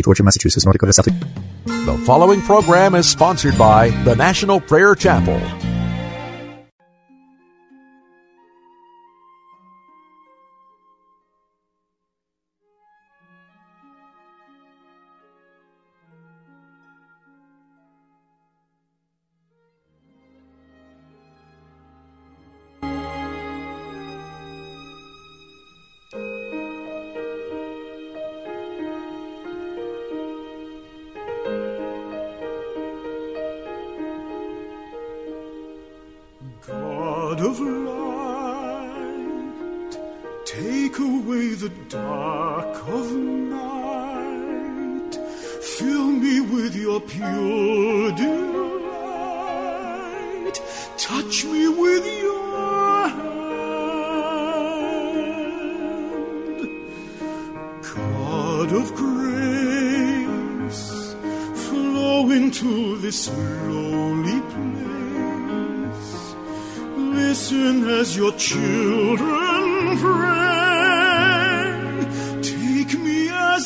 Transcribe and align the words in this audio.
Georgia, 0.00 0.22
Massachusetts, 0.22 0.64
North 0.64 0.72
Dakota, 0.72 0.94
South. 0.94 1.04
The 1.66 2.02
following 2.06 2.40
program 2.40 2.94
is 2.94 3.06
sponsored 3.06 3.58
by 3.58 3.90
the 4.04 4.16
National 4.16 4.58
Prayer 4.58 4.94
Chapel. 4.94 5.38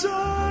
Me 0.06 0.45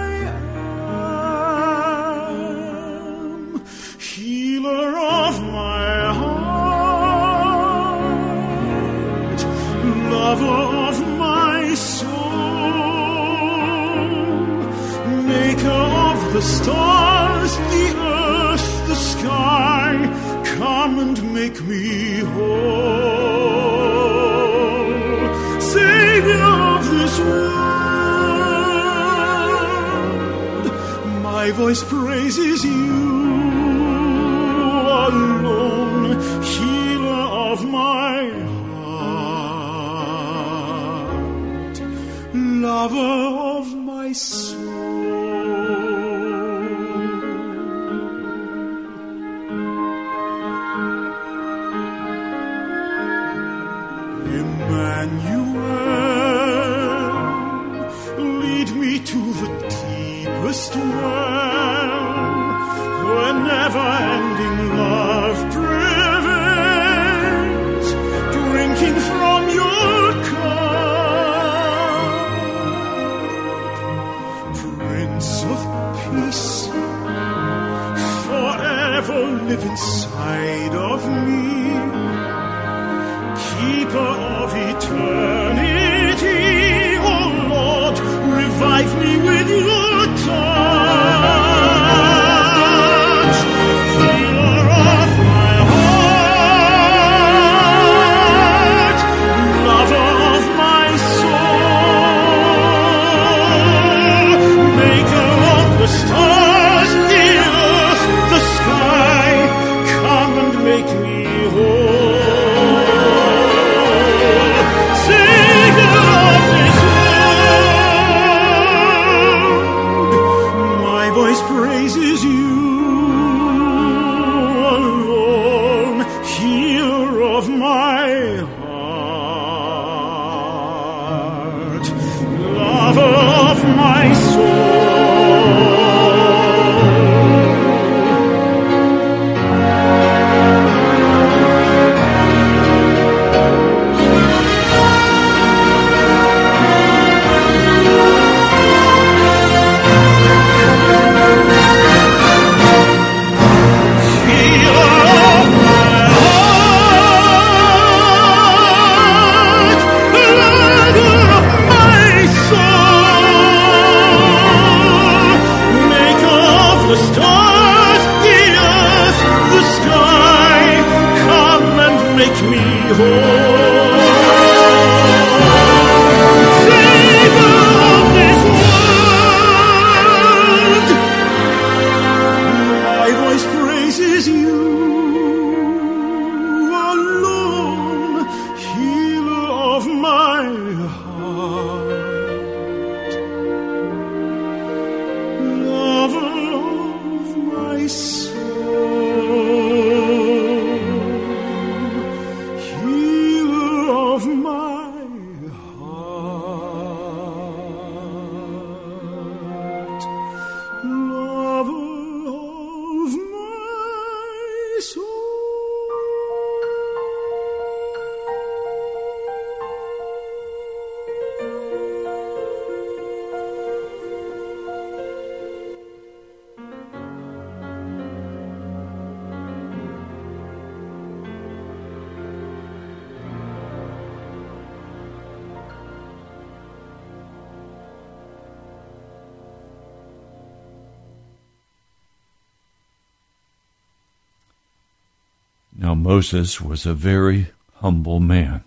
Moses 246.06 246.62
was 246.62 246.86
a 246.86 246.94
very 246.94 247.48
humble 247.78 248.20
man, 248.20 248.64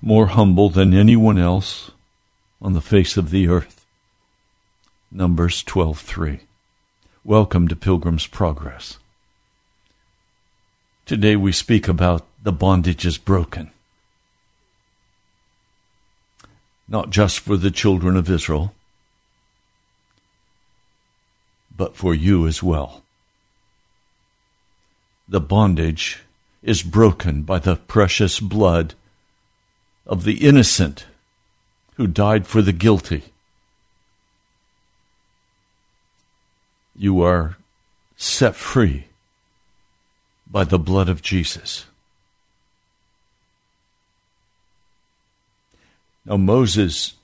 more 0.00 0.28
humble 0.28 0.70
than 0.70 0.94
anyone 0.94 1.36
else 1.36 1.90
on 2.62 2.72
the 2.72 2.80
face 2.80 3.18
of 3.18 3.28
the 3.28 3.46
earth. 3.46 3.84
Numbers 5.12 5.62
12:3. 5.64 6.46
Welcome 7.24 7.68
to 7.68 7.76
Pilgrim's 7.76 8.26
Progress. 8.26 8.96
Today 11.04 11.36
we 11.36 11.52
speak 11.52 11.88
about 11.88 12.26
the 12.42 12.52
bondage 12.52 13.04
is 13.04 13.18
broken. 13.18 13.70
Not 16.88 17.10
just 17.10 17.38
for 17.38 17.58
the 17.58 17.70
children 17.70 18.16
of 18.16 18.30
Israel, 18.30 18.74
but 21.76 21.94
for 21.94 22.14
you 22.14 22.46
as 22.46 22.62
well. 22.62 23.04
The 25.30 25.40
bondage 25.40 26.24
is 26.60 26.82
broken 26.82 27.42
by 27.42 27.60
the 27.60 27.76
precious 27.76 28.40
blood 28.40 28.94
of 30.04 30.24
the 30.24 30.44
innocent 30.44 31.06
who 31.94 32.08
died 32.08 32.48
for 32.48 32.62
the 32.62 32.72
guilty. 32.72 33.22
You 36.96 37.22
are 37.22 37.56
set 38.16 38.56
free 38.56 39.06
by 40.50 40.64
the 40.64 40.80
blood 40.80 41.08
of 41.08 41.22
Jesus. 41.22 41.86
Now, 46.26 46.38
Moses 46.38 47.14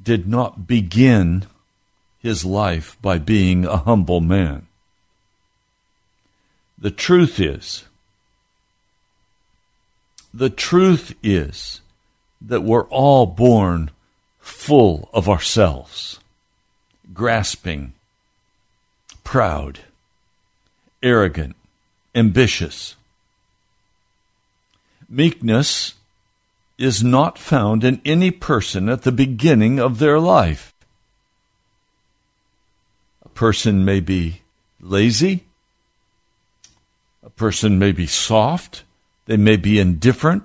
did 0.00 0.28
not 0.28 0.66
begin 0.66 1.46
his 2.18 2.44
life 2.44 2.98
by 3.00 3.16
being 3.16 3.64
a 3.64 3.78
humble 3.78 4.20
man. 4.20 4.66
The 6.84 6.90
truth 6.90 7.40
is, 7.40 7.84
the 10.34 10.50
truth 10.50 11.14
is 11.22 11.80
that 12.42 12.62
we're 12.62 12.86
all 12.88 13.24
born 13.24 13.90
full 14.38 15.08
of 15.14 15.26
ourselves, 15.26 16.20
grasping, 17.14 17.94
proud, 19.24 19.78
arrogant, 21.02 21.56
ambitious. 22.14 22.96
Meekness 25.08 25.94
is 26.76 27.02
not 27.02 27.38
found 27.38 27.82
in 27.82 28.02
any 28.04 28.30
person 28.30 28.90
at 28.90 29.04
the 29.04 29.12
beginning 29.12 29.80
of 29.80 30.00
their 30.00 30.20
life. 30.20 30.74
A 33.24 33.30
person 33.30 33.86
may 33.86 34.00
be 34.00 34.42
lazy, 34.82 35.44
person 37.36 37.78
may 37.78 37.92
be 37.92 38.06
soft, 38.06 38.84
they 39.26 39.36
may 39.36 39.56
be 39.56 39.78
indifferent, 39.78 40.42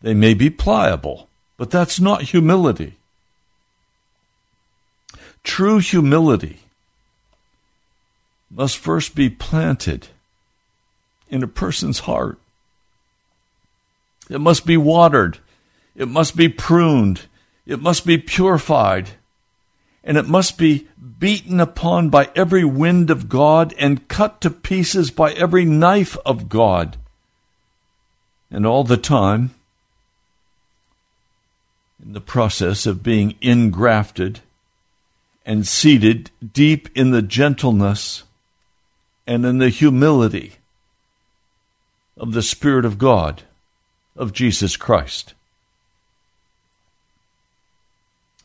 they 0.00 0.14
may 0.14 0.34
be 0.34 0.50
pliable, 0.50 1.28
but 1.56 1.70
that's 1.70 2.00
not 2.00 2.22
humility. 2.22 2.96
True 5.44 5.78
humility 5.78 6.60
must 8.50 8.76
first 8.78 9.14
be 9.14 9.30
planted 9.30 10.08
in 11.28 11.42
a 11.42 11.48
person's 11.48 12.00
heart. 12.00 12.38
It 14.28 14.40
must 14.40 14.66
be 14.66 14.76
watered. 14.76 15.38
It 15.96 16.08
must 16.08 16.36
be 16.36 16.48
pruned. 16.48 17.22
It 17.66 17.80
must 17.80 18.06
be 18.06 18.18
purified. 18.18 19.10
And 20.04 20.16
it 20.16 20.26
must 20.26 20.58
be 20.58 20.88
beaten 21.18 21.60
upon 21.60 22.10
by 22.10 22.30
every 22.34 22.64
wind 22.64 23.10
of 23.10 23.28
God 23.28 23.74
and 23.78 24.08
cut 24.08 24.40
to 24.40 24.50
pieces 24.50 25.10
by 25.10 25.32
every 25.32 25.64
knife 25.64 26.16
of 26.26 26.48
God. 26.48 26.96
And 28.50 28.66
all 28.66 28.84
the 28.84 28.96
time, 28.96 29.52
in 32.04 32.12
the 32.12 32.20
process 32.20 32.84
of 32.84 33.02
being 33.02 33.36
ingrafted 33.40 34.40
and 35.46 35.66
seated 35.66 36.30
deep 36.52 36.88
in 36.96 37.12
the 37.12 37.22
gentleness 37.22 38.24
and 39.26 39.46
in 39.46 39.58
the 39.58 39.68
humility 39.68 40.54
of 42.16 42.32
the 42.32 42.42
Spirit 42.42 42.84
of 42.84 42.98
God, 42.98 43.42
of 44.16 44.32
Jesus 44.32 44.76
Christ. 44.76 45.34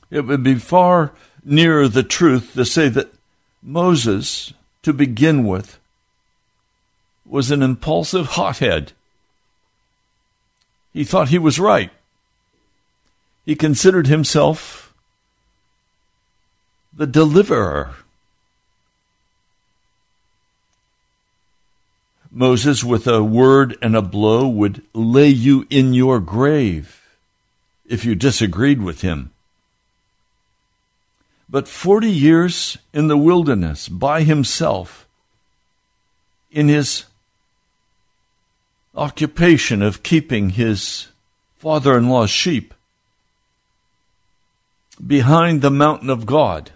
It 0.09 0.21
would 0.21 0.44
be 0.44 0.56
far 0.56 1.12
nearer 1.48 1.88
the 1.88 2.04
truth 2.04 2.54
to 2.54 2.66
say 2.66 2.90
that 2.90 3.14
Moses, 3.64 4.54
to 4.84 4.94
begin 4.94 5.46
with, 5.46 5.80
was 7.26 7.52
an 7.52 7.62
impulsive 7.62 8.28
hothead. 8.28 8.92
He 10.94 11.04
thought 11.04 11.30
he 11.30 11.40
was 11.40 11.60
right. 11.60 11.92
He 13.46 13.56
considered 13.56 14.08
himself 14.08 14.94
the 16.94 17.08
deliverer 17.08 17.95
Moses, 22.30 22.83
with 22.83 23.07
a 23.07 23.24
word 23.24 23.78
and 23.81 23.95
a 23.95 24.02
blow, 24.02 24.48
would 24.48 24.83
lay 24.94 25.28
you 25.30 25.66
in 25.71 25.94
your 25.94 26.19
grave 26.19 27.02
if 27.88 28.06
you 28.06 28.14
disagreed 28.14 28.80
with 28.80 29.02
him. 29.02 29.31
But 31.49 31.68
40 31.68 32.09
years 32.09 32.77
in 32.94 33.07
the 33.07 33.18
wilderness 33.18 33.87
by 33.87 34.23
himself, 34.23 35.07
in 36.51 36.68
his 36.68 37.06
occupation 38.95 39.81
of 39.81 40.04
keeping 40.04 40.51
his 40.51 41.07
father 41.57 41.97
in 41.97 42.09
law's 42.09 42.30
sheep, 42.30 42.73
behind 45.06 45.61
the 45.61 45.71
mountain 45.71 46.09
of 46.09 46.25
God, 46.25 46.71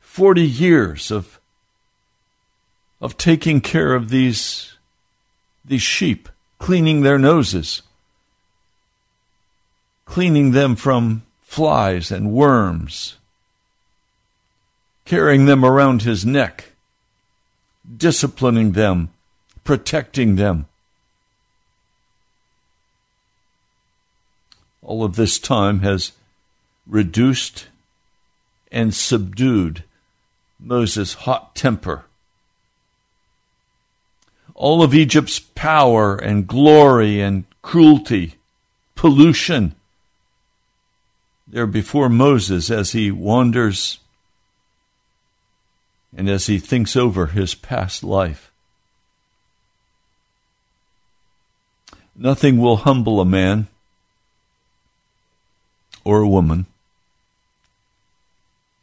40 0.00 0.42
years 0.42 1.10
of 1.10 1.40
of 3.02 3.16
taking 3.16 3.60
care 3.60 3.94
of 3.94 4.10
these, 4.10 4.74
these 5.64 5.82
sheep, 5.82 6.28
cleaning 6.60 7.02
their 7.02 7.18
noses, 7.18 7.82
cleaning 10.04 10.52
them 10.52 10.76
from 10.76 11.24
flies 11.52 12.10
and 12.10 12.32
worms, 12.32 13.16
carrying 15.04 15.44
them 15.44 15.62
around 15.62 16.00
his 16.00 16.24
neck, 16.24 16.72
disciplining 17.94 18.72
them, 18.72 19.10
protecting 19.62 20.36
them. 20.36 20.64
All 24.80 25.04
of 25.04 25.16
this 25.16 25.38
time 25.38 25.80
has 25.80 26.12
reduced 26.86 27.68
and 28.70 28.94
subdued 28.94 29.84
Moses' 30.58 31.12
hot 31.12 31.54
temper 31.54 32.06
all 34.54 34.82
of 34.82 34.94
Egypt's 34.94 35.40
power 35.40 36.14
and 36.14 36.46
glory 36.46 37.20
and 37.20 37.44
cruelty, 37.62 38.34
pollution. 38.94 39.74
There 41.52 41.66
before 41.66 42.08
Moses 42.08 42.70
as 42.70 42.92
he 42.92 43.10
wanders 43.10 43.98
and 46.16 46.26
as 46.26 46.46
he 46.46 46.58
thinks 46.58 46.96
over 46.96 47.26
his 47.26 47.54
past 47.54 48.02
life. 48.02 48.50
Nothing 52.16 52.56
will 52.56 52.78
humble 52.78 53.20
a 53.20 53.26
man 53.26 53.68
or 56.04 56.20
a 56.20 56.28
woman 56.28 56.64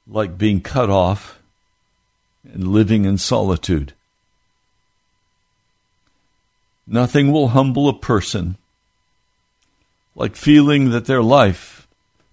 like 0.08 0.38
being 0.38 0.62
cut 0.62 0.92
off 0.92 1.40
and 2.44 2.68
living 2.68 3.06
in 3.06 3.18
solitude. 3.18 3.94
Nothing 6.86 7.32
will 7.32 7.50
humble 7.50 7.90
a 7.90 7.98
person 7.98 8.58
like 10.16 10.36
feeling 10.36 10.92
that 10.92 11.06
their 11.06 11.24
life 11.24 11.79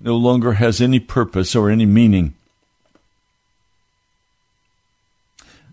no 0.01 0.17
longer 0.17 0.55
has 0.55 0.81
any 0.81 1.01
purpose 1.01 1.55
or 1.55 1.71
any 1.71 1.87
meaning. 1.87 2.35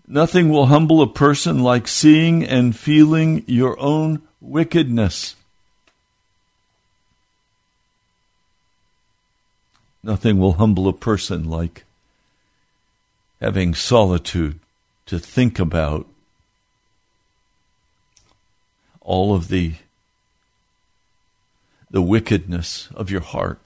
Nothing 0.06 0.50
will 0.50 0.66
humble 0.66 1.00
a 1.00 1.06
person 1.06 1.62
like 1.62 1.88
seeing 1.88 2.44
and 2.44 2.76
feeling 2.76 3.42
your 3.46 3.78
own 3.80 4.22
wickedness. 4.40 5.34
Nothing 10.02 10.38
will 10.38 10.54
humble 10.54 10.86
a 10.88 10.92
person 10.92 11.48
like 11.48 11.84
having 13.40 13.74
solitude 13.74 14.60
to 15.06 15.18
think 15.18 15.58
about 15.58 16.06
all 19.00 19.34
of 19.34 19.48
the 19.48 19.74
the 21.90 22.02
wickedness 22.02 22.88
of 22.94 23.10
your 23.10 23.20
heart. 23.20 23.60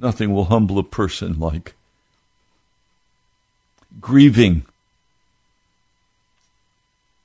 Nothing 0.00 0.32
will 0.32 0.46
humble 0.46 0.78
a 0.78 0.82
person 0.82 1.38
like 1.38 1.74
grieving 4.00 4.64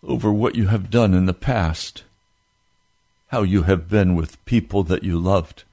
over 0.03 0.31
what 0.31 0.55
you 0.55 0.67
have 0.67 0.89
done 0.89 1.13
in 1.13 1.25
the 1.25 1.33
past, 1.33 2.03
how 3.27 3.43
you 3.43 3.63
have 3.63 3.87
been 3.87 4.13
with 4.13 4.43
people 4.43 4.83
that 4.83 5.03
you 5.03 5.17
loved, 5.17 5.63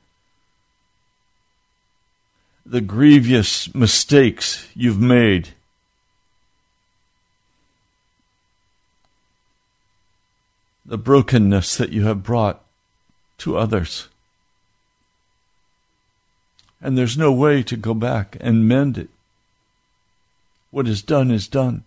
the 2.64 2.80
grievous 2.80 3.74
mistakes 3.74 4.68
you've 4.72 5.00
made. 5.00 5.48
The 10.86 10.98
brokenness 10.98 11.76
that 11.78 11.90
you 11.90 12.04
have 12.06 12.22
brought 12.22 12.64
to 13.38 13.56
others. 13.56 14.08
And 16.82 16.98
there's 16.98 17.16
no 17.16 17.32
way 17.32 17.62
to 17.62 17.76
go 17.76 17.94
back 17.94 18.36
and 18.40 18.68
mend 18.68 18.98
it. 18.98 19.08
What 20.70 20.88
is 20.88 21.02
done 21.02 21.30
is 21.30 21.46
done. 21.46 21.84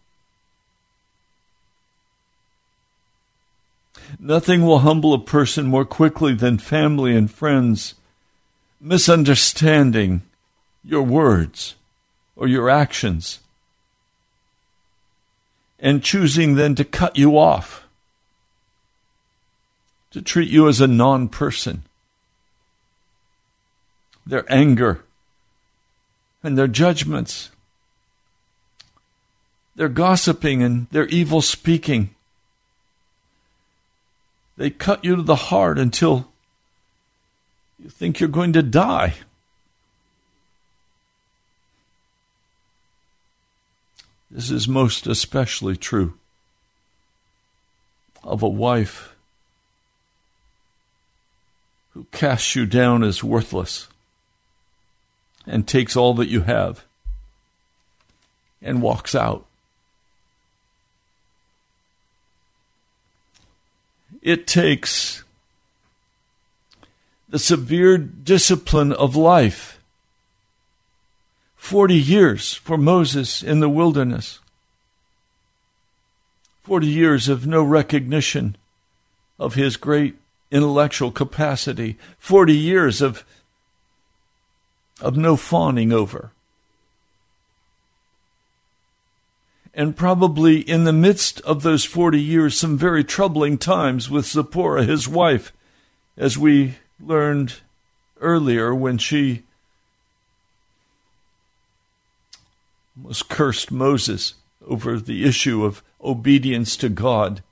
Nothing 4.20 4.66
will 4.66 4.80
humble 4.80 5.14
a 5.14 5.20
person 5.20 5.66
more 5.66 5.86
quickly 5.86 6.34
than 6.34 6.58
family 6.58 7.16
and 7.16 7.30
friends 7.30 7.96
misunderstanding 8.80 10.22
your 10.84 11.02
words 11.02 11.76
or 12.36 12.48
your 12.48 12.70
actions 12.70 13.40
and 15.80 16.04
choosing 16.04 16.56
then 16.56 16.76
to 16.76 16.84
cut 16.84 17.18
you 17.18 17.38
off, 17.38 17.86
to 20.12 20.22
treat 20.22 20.50
you 20.50 20.68
as 20.68 20.82
a 20.82 20.88
non 20.88 21.28
person. 21.28 21.84
Their 24.26 24.52
anger 24.52 25.04
and 26.44 26.58
their 26.58 26.68
judgments, 26.68 27.50
their 29.76 29.90
gossiping 29.90 30.62
and 30.62 30.88
their 30.92 31.08
evil 31.08 31.42
speaking. 31.42 32.16
They 34.58 34.70
cut 34.70 35.04
you 35.04 35.16
to 35.16 35.22
the 35.22 35.36
heart 35.36 35.78
until 35.78 36.32
you 37.80 37.90
think 37.90 38.20
you're 38.20 38.30
going 38.30 38.54
to 38.54 38.64
die. 38.64 39.16
This 44.32 44.50
is 44.50 44.68
most 44.68 45.08
especially 45.08 45.78
true 45.78 46.18
of 48.24 48.42
a 48.44 48.50
wife 48.50 49.16
who 51.94 52.06
casts 52.12 52.56
you 52.56 52.66
down 52.66 53.04
as 53.04 53.24
worthless 53.24 53.88
and 55.46 55.68
takes 55.68 55.96
all 55.96 56.14
that 56.16 56.28
you 56.28 56.42
have 56.42 56.86
and 58.62 58.82
walks 58.82 59.14
out. 59.14 59.46
It 64.22 64.48
takes 64.48 65.24
the 67.30 67.40
severe 67.40 67.98
discipline 67.98 68.92
of 68.92 69.16
life. 69.16 69.80
40 71.58 71.96
years 71.96 72.54
for 72.54 72.78
Moses 72.78 73.44
in 73.44 73.60
the 73.60 73.70
wilderness. 73.70 74.40
40 76.64 76.88
years 76.88 77.30
of 77.30 77.46
no 77.46 77.64
recognition 77.64 78.56
of 79.38 79.54
his 79.54 79.78
great 79.78 80.16
intellectual 80.50 81.12
capacity. 81.12 81.98
40 82.18 82.56
years 82.56 83.02
of, 83.02 83.26
of 85.02 85.18
no 85.18 85.36
fawning 85.36 85.92
over. 85.92 86.32
and 89.76 89.96
probably 89.96 90.62
in 90.62 90.86
the 90.86 90.94
midst 90.94 91.42
of 91.42 91.62
those 91.62 91.84
40 91.84 92.20
years, 92.20 92.58
some 92.58 92.78
very 92.78 93.04
troubling 93.04 93.58
times 93.58 94.10
with 94.10 94.26
Zipporah, 94.26 94.86
his 94.86 95.08
wife, 95.08 95.52
as 96.16 96.38
we 96.38 96.76
learned 97.00 97.56
earlier 98.22 98.74
when 98.74 98.98
she 98.98 99.44
was 103.02 103.22
cursed 103.22 103.70
Moses 103.70 104.36
over 104.66 104.98
the 104.98 105.26
issue 105.26 105.66
of 105.66 105.84
obedience 106.02 106.78
to 106.78 106.88
God 106.88 107.44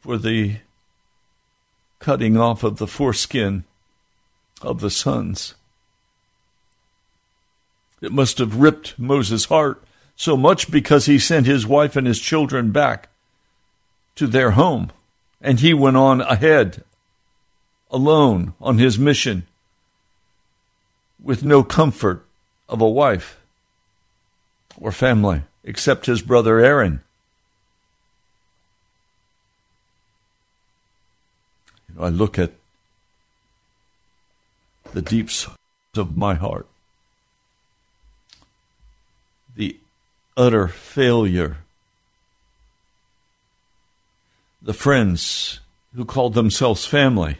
for 0.00 0.18
the 0.18 0.56
cutting 1.98 2.36
off 2.36 2.62
of 2.62 2.76
the 2.76 2.86
foreskin 2.86 3.64
of 4.62 4.80
the 4.80 4.90
sons. 4.90 5.54
It 8.00 8.12
must 8.12 8.38
have 8.38 8.56
ripped 8.56 8.98
Moses' 8.98 9.46
heart 9.46 9.82
so 10.16 10.36
much 10.36 10.70
because 10.70 11.06
he 11.06 11.18
sent 11.18 11.46
his 11.46 11.66
wife 11.66 11.96
and 11.96 12.06
his 12.06 12.20
children 12.20 12.70
back 12.70 13.08
to 14.16 14.26
their 14.26 14.52
home. 14.52 14.90
And 15.40 15.60
he 15.60 15.72
went 15.72 15.96
on 15.96 16.20
ahead, 16.20 16.82
alone 17.90 18.54
on 18.60 18.78
his 18.78 18.98
mission, 18.98 19.46
with 21.22 21.44
no 21.44 21.62
comfort 21.62 22.26
of 22.68 22.80
a 22.80 22.88
wife 22.88 23.38
or 24.76 24.90
family 24.90 25.42
except 25.62 26.06
his 26.06 26.22
brother 26.22 26.58
Aaron. 26.58 27.02
I 31.98 32.08
look 32.08 32.38
at 32.38 32.52
the 34.92 35.02
deeps 35.02 35.46
of 35.96 36.16
my 36.16 36.34
heart. 36.34 36.66
The 39.56 39.78
utter 40.36 40.68
failure. 40.68 41.58
The 44.62 44.74
friends 44.74 45.60
who 45.94 46.04
called 46.04 46.34
themselves 46.34 46.84
family, 46.86 47.38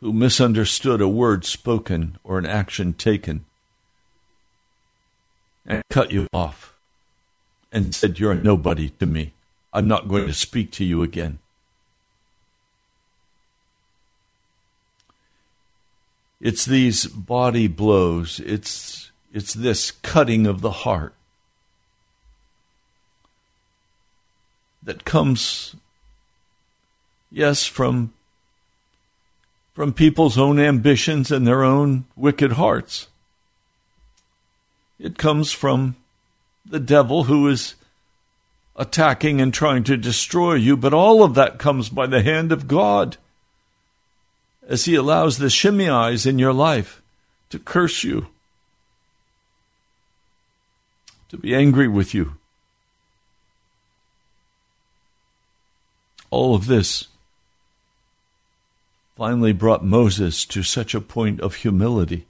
who 0.00 0.12
misunderstood 0.12 1.00
a 1.00 1.08
word 1.08 1.44
spoken 1.44 2.18
or 2.24 2.38
an 2.38 2.46
action 2.46 2.92
taken 2.92 3.44
and 5.66 5.82
cut 5.90 6.10
you 6.10 6.26
off 6.32 6.74
and 7.70 7.94
said, 7.94 8.18
You're 8.18 8.34
nobody 8.34 8.90
to 8.98 9.06
me. 9.06 9.32
I'm 9.72 9.86
not 9.86 10.08
going 10.08 10.26
to 10.26 10.32
speak 10.32 10.70
to 10.72 10.84
you 10.84 11.02
again. 11.02 11.38
It's 16.40 16.64
these 16.64 17.06
body 17.06 17.66
blows. 17.66 18.40
It's, 18.40 19.10
it's 19.32 19.54
this 19.54 19.90
cutting 19.90 20.46
of 20.46 20.60
the 20.60 20.70
heart 20.70 21.14
that 24.82 25.04
comes, 25.04 25.74
yes, 27.30 27.66
from, 27.66 28.12
from 29.74 29.92
people's 29.92 30.38
own 30.38 30.58
ambitions 30.58 31.30
and 31.30 31.46
their 31.46 31.64
own 31.64 32.04
wicked 32.16 32.52
hearts. 32.52 33.08
It 34.98 35.18
comes 35.18 35.52
from 35.52 35.96
the 36.64 36.80
devil 36.80 37.24
who 37.24 37.48
is 37.48 37.74
attacking 38.76 39.40
and 39.40 39.52
trying 39.52 39.82
to 39.84 39.96
destroy 39.96 40.54
you, 40.54 40.76
but 40.76 40.94
all 40.94 41.24
of 41.24 41.34
that 41.34 41.58
comes 41.58 41.88
by 41.88 42.06
the 42.06 42.22
hand 42.22 42.52
of 42.52 42.68
God 42.68 43.16
as 44.68 44.84
he 44.84 44.94
allows 44.94 45.38
the 45.38 45.46
Shimei's 45.46 46.26
in 46.26 46.38
your 46.38 46.52
life 46.52 47.00
to 47.48 47.58
curse 47.58 48.04
you, 48.04 48.26
to 51.30 51.38
be 51.38 51.54
angry 51.54 51.88
with 51.88 52.12
you. 52.12 52.34
All 56.30 56.54
of 56.54 56.66
this 56.66 57.08
finally 59.16 59.52
brought 59.52 59.82
Moses 59.82 60.44
to 60.44 60.62
such 60.62 60.94
a 60.94 61.00
point 61.00 61.40
of 61.40 61.56
humility 61.56 62.26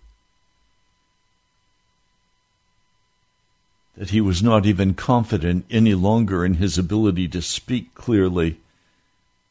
that 3.97 4.11
he 4.11 4.21
was 4.21 4.45
not 4.45 4.65
even 4.65 4.95
confident 4.95 5.67
any 5.69 5.93
longer 5.93 6.45
in 6.45 6.55
his 6.55 6.79
ability 6.79 7.27
to 7.27 7.43
speak 7.43 7.93
clearly 7.95 8.59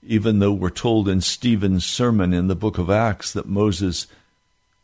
even 0.08 0.40
though 0.40 0.54
we're 0.54 0.70
told 0.70 1.08
in 1.08 1.22
Stephen's 1.22 1.86
sermon 1.86 2.34
in 2.34 2.48
the 2.48 2.56
book 2.56 2.78
of 2.78 2.90
Acts 2.90 3.32
that 3.34 3.46
Moses 3.46 4.08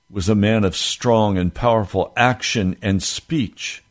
was 0.10 0.30
a 0.30 0.36
man 0.36 0.64
of 0.64 0.76
strong 0.76 1.38
and 1.38 1.54
powerful 1.54 2.14
action 2.16 2.78
and 2.82 3.02
speech. 3.02 3.82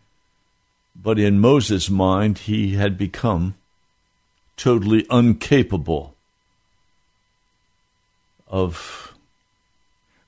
But 0.94 1.18
in 1.18 1.40
Moses' 1.40 1.90
mind, 1.90 2.38
he 2.38 2.74
had 2.74 2.96
become 2.96 3.54
totally 4.56 5.06
incapable 5.10 6.14
of 8.46 9.14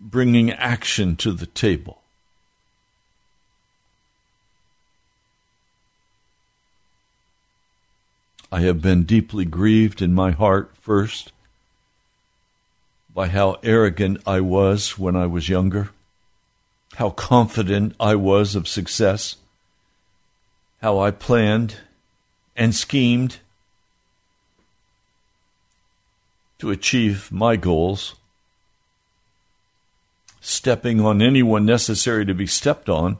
bringing 0.00 0.50
action 0.50 1.14
to 1.16 1.32
the 1.32 1.46
table. 1.46 2.00
I 8.54 8.60
have 8.60 8.80
been 8.80 9.02
deeply 9.02 9.44
grieved 9.44 10.00
in 10.00 10.14
my 10.14 10.30
heart 10.30 10.76
first 10.80 11.32
by 13.12 13.26
how 13.26 13.56
arrogant 13.64 14.20
I 14.28 14.42
was 14.42 14.96
when 14.96 15.16
I 15.16 15.26
was 15.26 15.48
younger, 15.48 15.90
how 16.94 17.10
confident 17.10 17.96
I 17.98 18.14
was 18.14 18.54
of 18.54 18.68
success, 18.68 19.38
how 20.80 21.00
I 21.00 21.10
planned 21.10 21.78
and 22.54 22.72
schemed 22.72 23.38
to 26.60 26.70
achieve 26.70 27.32
my 27.32 27.56
goals, 27.56 28.14
stepping 30.40 31.00
on 31.00 31.20
anyone 31.20 31.66
necessary 31.66 32.24
to 32.24 32.34
be 32.34 32.46
stepped 32.46 32.88
on. 32.88 33.16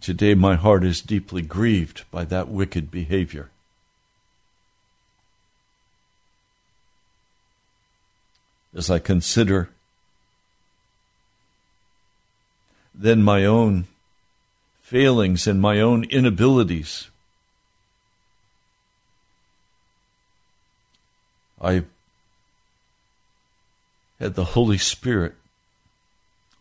Today, 0.00 0.34
my 0.34 0.56
heart 0.56 0.82
is 0.82 1.02
deeply 1.02 1.42
grieved 1.42 2.04
by 2.10 2.24
that 2.24 2.48
wicked 2.48 2.90
behavior. 2.90 3.50
As 8.74 8.88
I 8.88 8.98
consider 8.98 9.70
then 12.94 13.22
my 13.22 13.44
own 13.44 13.86
failings 14.80 15.46
and 15.46 15.60
my 15.60 15.80
own 15.80 16.04
inabilities, 16.04 17.08
I 21.60 21.84
had 24.18 24.34
the 24.34 24.44
Holy 24.44 24.78
Spirit 24.78 25.34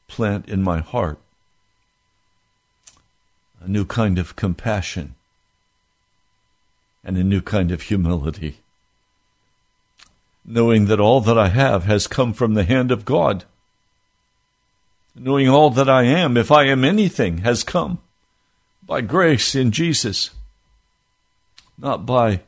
plant 0.07 0.49
in 0.49 0.61
my 0.61 0.79
heart 0.79 1.19
a 3.61 3.67
new 3.67 3.85
kind 3.85 4.17
of 4.17 4.35
compassion 4.35 5.15
and 7.03 7.17
a 7.17 7.23
new 7.23 7.41
kind 7.41 7.71
of 7.71 7.83
humility, 7.83 8.59
knowing 10.45 10.85
that 10.85 10.99
all 10.99 11.21
that 11.21 11.37
I 11.37 11.49
have 11.49 11.85
has 11.85 12.07
come 12.07 12.33
from 12.33 12.53
the 12.53 12.63
hand 12.63 12.91
of 12.91 13.05
God, 13.05 13.45
knowing 15.15 15.49
all 15.49 15.69
that 15.71 15.89
I 15.89 16.03
am, 16.03 16.37
if 16.37 16.51
I 16.51 16.65
am 16.65 16.83
anything, 16.83 17.39
has 17.39 17.63
come 17.63 17.99
by 18.85 19.01
grace 19.01 19.55
in 19.55 19.71
Jesus, 19.71 20.31
not 21.77 22.05
by 22.05 22.41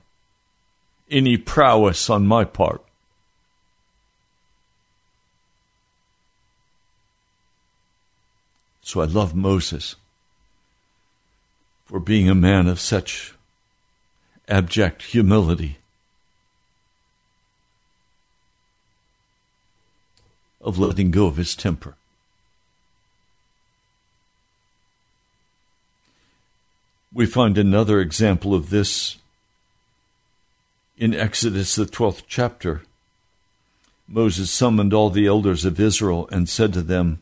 any 1.10 1.38
prowess 1.38 2.10
on 2.10 2.26
my 2.26 2.46
part. 2.46 2.84
So 8.82 9.02
I 9.02 9.06
love 9.06 9.36
Moses 9.36 9.96
for 11.92 12.00
being 12.00 12.30
a 12.30 12.34
man 12.34 12.68
of 12.68 12.80
such 12.80 13.34
abject 14.48 15.02
humility, 15.02 15.78
of 20.62 20.80
letting 20.80 21.12
go 21.12 21.26
of 21.26 21.36
his 21.36 21.54
temper. 21.54 21.96
We 27.14 27.26
find 27.26 27.58
another 27.58 28.00
example 28.00 28.56
of 28.56 28.70
this 28.70 29.18
in 30.98 31.14
Exodus, 31.14 31.76
the 31.76 31.84
12th 31.84 32.24
chapter. 32.26 32.84
Moses 34.08 34.50
summoned 34.50 34.94
all 34.94 35.10
the 35.10 35.28
elders 35.28 35.66
of 35.66 35.78
Israel 35.78 36.30
and 36.32 36.48
said 36.48 36.72
to 36.72 36.82
them, 36.82 37.22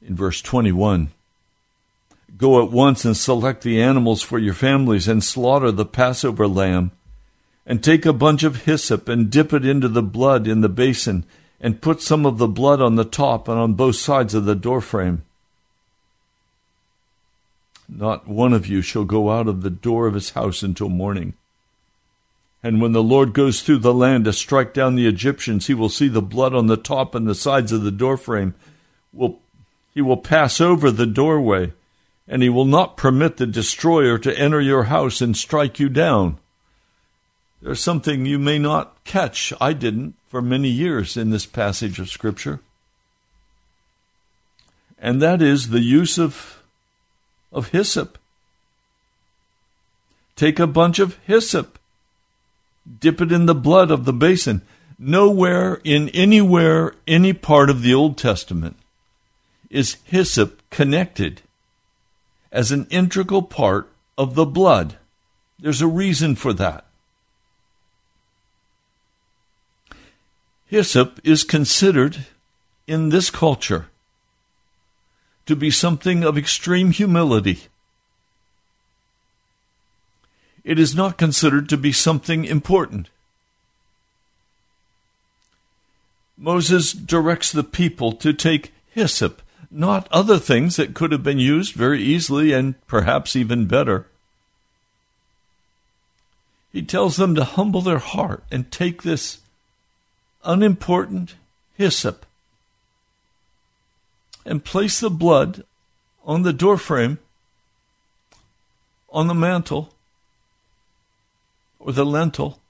in 0.00 0.14
verse 0.14 0.40
21, 0.40 1.10
Go 2.36 2.62
at 2.62 2.70
once 2.70 3.04
and 3.04 3.16
select 3.16 3.62
the 3.62 3.80
animals 3.80 4.22
for 4.22 4.38
your 4.38 4.54
families 4.54 5.08
and 5.08 5.24
slaughter 5.24 5.72
the 5.72 5.86
Passover 5.86 6.46
lamb. 6.46 6.90
And 7.64 7.82
take 7.82 8.04
a 8.06 8.12
bunch 8.12 8.42
of 8.42 8.64
hyssop 8.64 9.08
and 9.08 9.30
dip 9.30 9.52
it 9.52 9.64
into 9.64 9.88
the 9.88 10.02
blood 10.02 10.46
in 10.46 10.60
the 10.60 10.68
basin, 10.68 11.24
and 11.60 11.80
put 11.80 12.00
some 12.00 12.24
of 12.24 12.38
the 12.38 12.46
blood 12.46 12.80
on 12.80 12.94
the 12.94 13.04
top 13.04 13.48
and 13.48 13.58
on 13.58 13.74
both 13.74 13.96
sides 13.96 14.34
of 14.34 14.44
the 14.44 14.54
doorframe. 14.54 15.24
Not 17.88 18.28
one 18.28 18.52
of 18.52 18.66
you 18.66 18.82
shall 18.82 19.04
go 19.04 19.30
out 19.30 19.48
of 19.48 19.62
the 19.62 19.70
door 19.70 20.06
of 20.06 20.14
his 20.14 20.30
house 20.30 20.62
until 20.62 20.88
morning. 20.88 21.34
And 22.62 22.80
when 22.80 22.92
the 22.92 23.02
Lord 23.02 23.32
goes 23.32 23.62
through 23.62 23.78
the 23.78 23.94
land 23.94 24.24
to 24.24 24.32
strike 24.32 24.74
down 24.74 24.94
the 24.94 25.06
Egyptians, 25.06 25.66
he 25.66 25.74
will 25.74 25.88
see 25.88 26.08
the 26.08 26.22
blood 26.22 26.54
on 26.54 26.66
the 26.66 26.76
top 26.76 27.14
and 27.14 27.26
the 27.26 27.34
sides 27.34 27.72
of 27.72 27.82
the 27.82 27.90
doorframe. 27.90 28.54
Will, 29.12 29.38
he 29.94 30.02
will 30.02 30.16
pass 30.16 30.60
over 30.60 30.90
the 30.90 31.06
doorway 31.06 31.72
and 32.28 32.42
he 32.42 32.48
will 32.48 32.64
not 32.64 32.96
permit 32.96 33.36
the 33.36 33.46
destroyer 33.46 34.18
to 34.18 34.38
enter 34.38 34.60
your 34.60 34.84
house 34.84 35.20
and 35.20 35.36
strike 35.36 35.78
you 35.78 35.88
down. 35.88 36.38
There's 37.62 37.80
something 37.80 38.26
you 38.26 38.38
may 38.38 38.58
not 38.58 39.02
catch. 39.04 39.52
I 39.60 39.72
didn't 39.72 40.14
for 40.28 40.42
many 40.42 40.68
years 40.68 41.16
in 41.16 41.30
this 41.30 41.46
passage 41.46 41.98
of 41.98 42.08
Scripture. 42.08 42.60
And 44.98 45.22
that 45.22 45.40
is 45.40 45.68
the 45.68 45.80
use 45.80 46.18
of, 46.18 46.62
of 47.52 47.68
hyssop. 47.68 48.18
Take 50.34 50.58
a 50.58 50.66
bunch 50.66 50.98
of 50.98 51.18
hyssop, 51.24 51.78
dip 53.00 53.20
it 53.20 53.32
in 53.32 53.46
the 53.46 53.54
blood 53.54 53.90
of 53.90 54.04
the 54.04 54.12
basin. 54.12 54.62
Nowhere 54.98 55.80
in 55.84 56.08
anywhere, 56.10 56.94
any 57.06 57.32
part 57.32 57.70
of 57.70 57.82
the 57.82 57.94
Old 57.94 58.18
Testament 58.18 58.76
is 59.70 59.96
hyssop 60.04 60.62
connected 60.70 61.42
as 62.52 62.70
an 62.70 62.86
integral 62.90 63.42
part 63.42 63.92
of 64.16 64.34
the 64.34 64.46
blood. 64.46 64.96
There's 65.58 65.82
a 65.82 65.86
reason 65.86 66.34
for 66.34 66.52
that. 66.54 66.84
Hyssop 70.66 71.20
is 71.22 71.44
considered 71.44 72.26
in 72.86 73.10
this 73.10 73.30
culture 73.30 73.86
to 75.46 75.54
be 75.54 75.70
something 75.70 76.24
of 76.24 76.36
extreme 76.36 76.90
humility. 76.90 77.60
It 80.64 80.78
is 80.80 80.94
not 80.94 81.16
considered 81.16 81.68
to 81.68 81.76
be 81.76 81.92
something 81.92 82.44
important. 82.44 83.08
Moses 86.36 86.92
directs 86.92 87.52
the 87.52 87.62
people 87.62 88.12
to 88.12 88.32
take 88.32 88.72
hyssop 88.90 89.40
not 89.70 90.08
other 90.10 90.38
things 90.38 90.76
that 90.76 90.94
could 90.94 91.12
have 91.12 91.22
been 91.22 91.38
used 91.38 91.74
very 91.74 92.02
easily 92.02 92.52
and 92.52 92.74
perhaps 92.86 93.36
even 93.36 93.66
better. 93.66 94.06
He 96.72 96.82
tells 96.82 97.16
them 97.16 97.34
to 97.34 97.44
humble 97.44 97.80
their 97.80 97.98
heart 97.98 98.44
and 98.50 98.70
take 98.70 99.02
this 99.02 99.38
unimportant 100.44 101.34
hyssop 101.74 102.26
and 104.44 104.64
place 104.64 105.00
the 105.00 105.10
blood 105.10 105.64
on 106.24 106.42
the 106.42 106.52
doorframe, 106.52 107.18
on 109.10 109.26
the 109.26 109.34
mantle, 109.34 109.94
or 111.78 111.92
the 111.92 112.04
lintel. 112.04 112.60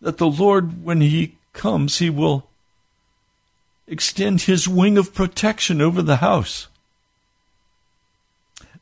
That 0.00 0.18
the 0.18 0.28
Lord, 0.28 0.84
when 0.84 1.00
He 1.00 1.36
comes, 1.52 1.98
He 1.98 2.10
will 2.10 2.46
extend 3.86 4.42
his 4.42 4.68
wing 4.68 4.98
of 4.98 5.14
protection 5.14 5.80
over 5.80 6.02
the 6.02 6.16
house. 6.16 6.68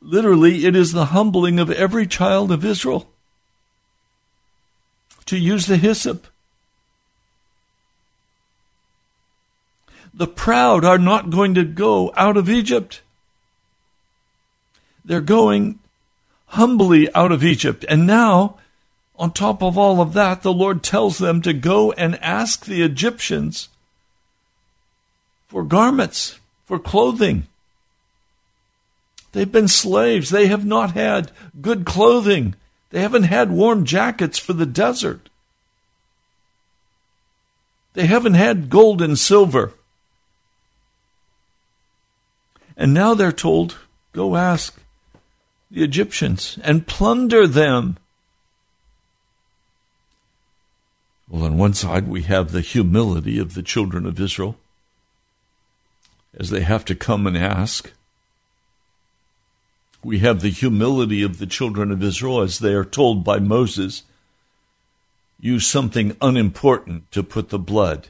Literally, 0.01 0.65
it 0.65 0.75
is 0.75 0.91
the 0.91 1.05
humbling 1.05 1.59
of 1.59 1.71
every 1.71 2.05
child 2.05 2.51
of 2.51 2.63
Israel 2.63 3.09
to 5.25 5.37
use 5.37 5.65
the 5.65 5.77
hyssop. 5.77 6.27
The 10.13 10.27
proud 10.27 10.85
are 10.85 10.97
not 10.97 11.29
going 11.29 11.55
to 11.55 11.63
go 11.63 12.13
out 12.15 12.37
of 12.37 12.49
Egypt. 12.49 13.01
They're 15.03 15.21
going 15.21 15.79
humbly 16.47 17.13
out 17.13 17.31
of 17.31 17.43
Egypt. 17.43 17.83
And 17.89 18.07
now, 18.07 18.57
on 19.17 19.31
top 19.31 19.61
of 19.61 19.77
all 19.77 20.01
of 20.01 20.13
that, 20.13 20.41
the 20.41 20.53
Lord 20.53 20.83
tells 20.83 21.17
them 21.17 21.41
to 21.41 21.53
go 21.53 21.91
and 21.93 22.21
ask 22.23 22.65
the 22.65 22.81
Egyptians 22.81 23.69
for 25.47 25.63
garments, 25.63 26.39
for 26.65 26.79
clothing. 26.79 27.47
They've 29.31 29.51
been 29.51 29.67
slaves. 29.67 30.29
They 30.29 30.47
have 30.47 30.65
not 30.65 30.91
had 30.91 31.31
good 31.61 31.85
clothing. 31.85 32.55
They 32.89 33.01
haven't 33.01 33.23
had 33.23 33.51
warm 33.51 33.83
jackets 33.83 34.39
for 34.39 34.53
the 34.53 34.65
desert. 34.65 35.29
They 37.93 38.05
haven't 38.05 38.35
had 38.35 38.69
gold 38.69 39.01
and 39.01 39.19
silver. 39.19 39.73
And 42.77 42.93
now 42.93 43.13
they're 43.13 43.31
told, 43.31 43.77
go 44.11 44.35
ask 44.35 44.79
the 45.71 45.83
Egyptians 45.83 46.59
and 46.63 46.87
plunder 46.87 47.47
them. 47.47 47.97
Well, 51.27 51.43
on 51.43 51.57
one 51.57 51.73
side, 51.73 52.07
we 52.07 52.23
have 52.23 52.51
the 52.51 52.61
humility 52.61 53.39
of 53.39 53.53
the 53.53 53.63
children 53.63 54.05
of 54.05 54.19
Israel 54.19 54.57
as 56.37 56.49
they 56.49 56.61
have 56.61 56.85
to 56.85 56.95
come 56.95 57.27
and 57.27 57.37
ask. 57.37 57.91
We 60.03 60.19
have 60.19 60.41
the 60.41 60.49
humility 60.49 61.23
of 61.23 61.39
the 61.39 61.47
children 61.47 61.91
of 61.91 62.03
Israel 62.03 62.41
as 62.41 62.59
they 62.59 62.73
are 62.73 62.85
told 62.85 63.23
by 63.23 63.39
Moses, 63.39 64.03
use 65.39 65.65
something 65.67 66.15
unimportant 66.21 67.11
to 67.11 67.23
put 67.23 67.49
the 67.49 67.59
blood 67.59 68.09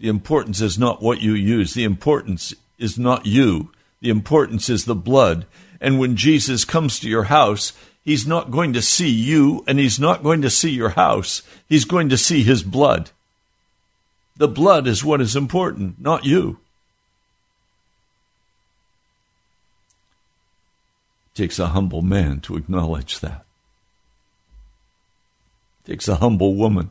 The 0.00 0.08
importance 0.08 0.62
is 0.62 0.78
not 0.78 1.02
what 1.02 1.20
you 1.20 1.34
use. 1.34 1.74
The 1.74 1.84
importance 1.84 2.54
is 2.78 2.98
not 2.98 3.26
you. 3.26 3.70
The 4.00 4.08
importance 4.08 4.70
is 4.70 4.86
the 4.86 4.94
blood. 4.94 5.44
And 5.78 5.98
when 5.98 6.16
Jesus 6.16 6.64
comes 6.64 6.98
to 7.00 7.08
your 7.08 7.24
house, 7.24 7.74
he's 8.02 8.26
not 8.26 8.50
going 8.50 8.72
to 8.72 8.80
see 8.80 9.10
you 9.10 9.62
and 9.68 9.78
he's 9.78 10.00
not 10.00 10.22
going 10.22 10.40
to 10.40 10.48
see 10.48 10.70
your 10.70 10.90
house. 10.90 11.42
He's 11.68 11.84
going 11.84 12.08
to 12.08 12.16
see 12.16 12.42
his 12.42 12.62
blood. 12.62 13.10
The 14.38 14.48
blood 14.48 14.86
is 14.86 15.04
what 15.04 15.20
is 15.20 15.36
important, 15.36 16.00
not 16.00 16.24
you. 16.24 16.58
It 21.32 21.36
takes 21.36 21.58
a 21.58 21.68
humble 21.68 22.02
man 22.02 22.40
to 22.40 22.56
acknowledge 22.56 23.20
that. 23.20 23.44
It 25.84 25.92
takes 25.92 26.08
a 26.08 26.16
humble 26.16 26.54
woman 26.54 26.90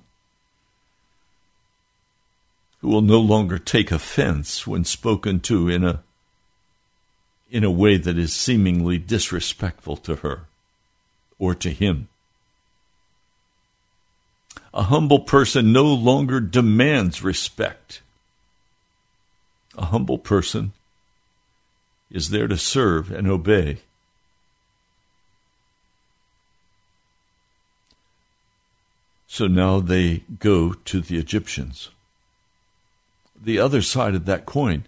who 2.80 2.88
will 2.88 3.02
no 3.02 3.20
longer 3.20 3.60
take 3.60 3.92
offense 3.92 4.66
when 4.66 4.84
spoken 4.84 5.40
to 5.42 5.70
in 5.70 5.84
a 5.84 6.04
in 7.52 7.64
a 7.64 7.72
way 7.72 7.98
that 7.98 8.18
is 8.18 8.32
seemingly 8.32 8.98
disrespectful 8.98 9.98
to 9.98 10.18
her 10.18 10.46
or 11.40 11.56
to 11.56 11.72
him. 11.72 12.08
A 14.72 14.84
humble 14.84 15.22
person 15.22 15.74
no 15.74 15.86
longer 15.86 16.40
demands 16.40 17.24
respect. 17.24 18.02
A 19.76 19.86
humble 19.86 20.20
person 20.20 20.74
is 22.12 22.30
there 22.30 22.48
to 22.48 22.58
serve 22.58 23.12
and 23.12 23.28
obey. 23.28 23.80
So 29.32 29.46
now 29.46 29.80
they 29.80 30.24
go 30.40 30.74
to 30.74 31.02
the 31.02 31.20
Egyptians. 31.20 31.90
The 33.40 33.60
other 33.60 33.84
side 33.84 34.16
of 34.16 34.26
that 34.26 34.48
coin 34.48 34.86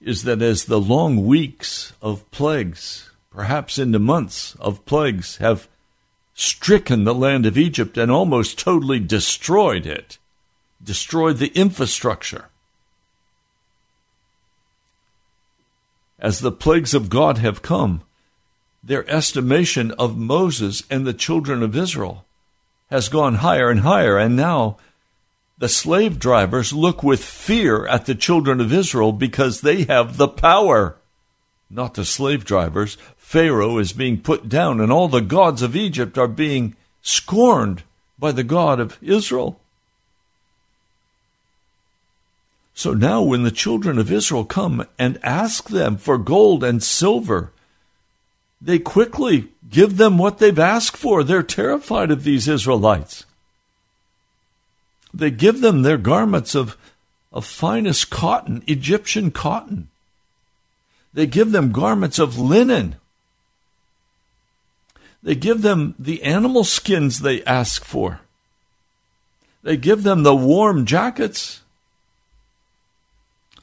is 0.00 0.24
that 0.24 0.42
as 0.42 0.64
the 0.64 0.80
long 0.80 1.24
weeks 1.24 1.92
of 2.02 2.28
plagues, 2.32 3.08
perhaps 3.30 3.78
into 3.78 4.00
months 4.00 4.56
of 4.56 4.84
plagues, 4.84 5.36
have 5.36 5.68
stricken 6.34 7.04
the 7.04 7.14
land 7.14 7.46
of 7.46 7.56
Egypt 7.56 7.96
and 7.96 8.10
almost 8.10 8.58
totally 8.58 8.98
destroyed 8.98 9.86
it, 9.86 10.18
destroyed 10.82 11.36
the 11.36 11.52
infrastructure. 11.54 12.48
As 16.18 16.40
the 16.40 16.52
plagues 16.52 16.94
of 16.94 17.08
God 17.08 17.38
have 17.38 17.62
come, 17.62 18.02
their 18.82 19.08
estimation 19.08 19.92
of 19.92 20.18
Moses 20.18 20.82
and 20.90 21.06
the 21.06 21.14
children 21.14 21.62
of 21.62 21.76
Israel 21.76 22.26
has 22.92 23.08
gone 23.08 23.36
higher 23.36 23.70
and 23.70 23.80
higher, 23.80 24.18
and 24.18 24.36
now 24.36 24.76
the 25.56 25.68
slave 25.68 26.18
drivers 26.18 26.74
look 26.74 27.02
with 27.02 27.24
fear 27.24 27.86
at 27.86 28.04
the 28.04 28.14
children 28.14 28.60
of 28.60 28.70
Israel 28.70 29.12
because 29.12 29.62
they 29.62 29.84
have 29.84 30.18
the 30.18 30.28
power. 30.28 30.96
Not 31.70 31.94
the 31.94 32.04
slave 32.04 32.44
drivers. 32.44 32.98
Pharaoh 33.16 33.78
is 33.78 33.94
being 33.94 34.20
put 34.20 34.46
down, 34.46 34.78
and 34.78 34.92
all 34.92 35.08
the 35.08 35.22
gods 35.22 35.62
of 35.62 35.74
Egypt 35.74 36.18
are 36.18 36.28
being 36.28 36.76
scorned 37.00 37.82
by 38.18 38.30
the 38.30 38.44
God 38.44 38.78
of 38.78 38.98
Israel. 39.00 39.58
So 42.74 42.92
now, 42.92 43.22
when 43.22 43.42
the 43.42 43.50
children 43.50 43.98
of 43.98 44.12
Israel 44.12 44.44
come 44.44 44.86
and 44.98 45.18
ask 45.22 45.70
them 45.70 45.96
for 45.96 46.18
gold 46.18 46.62
and 46.62 46.82
silver, 46.82 47.52
they 48.64 48.78
quickly 48.78 49.48
give 49.68 49.96
them 49.96 50.18
what 50.18 50.38
they've 50.38 50.58
asked 50.58 50.96
for. 50.96 51.24
They're 51.24 51.42
terrified 51.42 52.10
of 52.10 52.22
these 52.22 52.46
Israelites. 52.46 53.26
They 55.12 55.30
give 55.30 55.60
them 55.60 55.82
their 55.82 55.98
garments 55.98 56.54
of, 56.54 56.76
of 57.32 57.44
finest 57.44 58.08
cotton, 58.08 58.62
Egyptian 58.66 59.32
cotton. 59.32 59.88
They 61.12 61.26
give 61.26 61.50
them 61.50 61.72
garments 61.72 62.18
of 62.18 62.38
linen. 62.38 62.96
They 65.22 65.34
give 65.34 65.62
them 65.62 65.94
the 65.98 66.22
animal 66.22 66.64
skins 66.64 67.20
they 67.20 67.44
ask 67.44 67.84
for. 67.84 68.20
They 69.62 69.76
give 69.76 70.02
them 70.02 70.22
the 70.22 70.34
warm 70.34 70.86
jackets. 70.86 71.60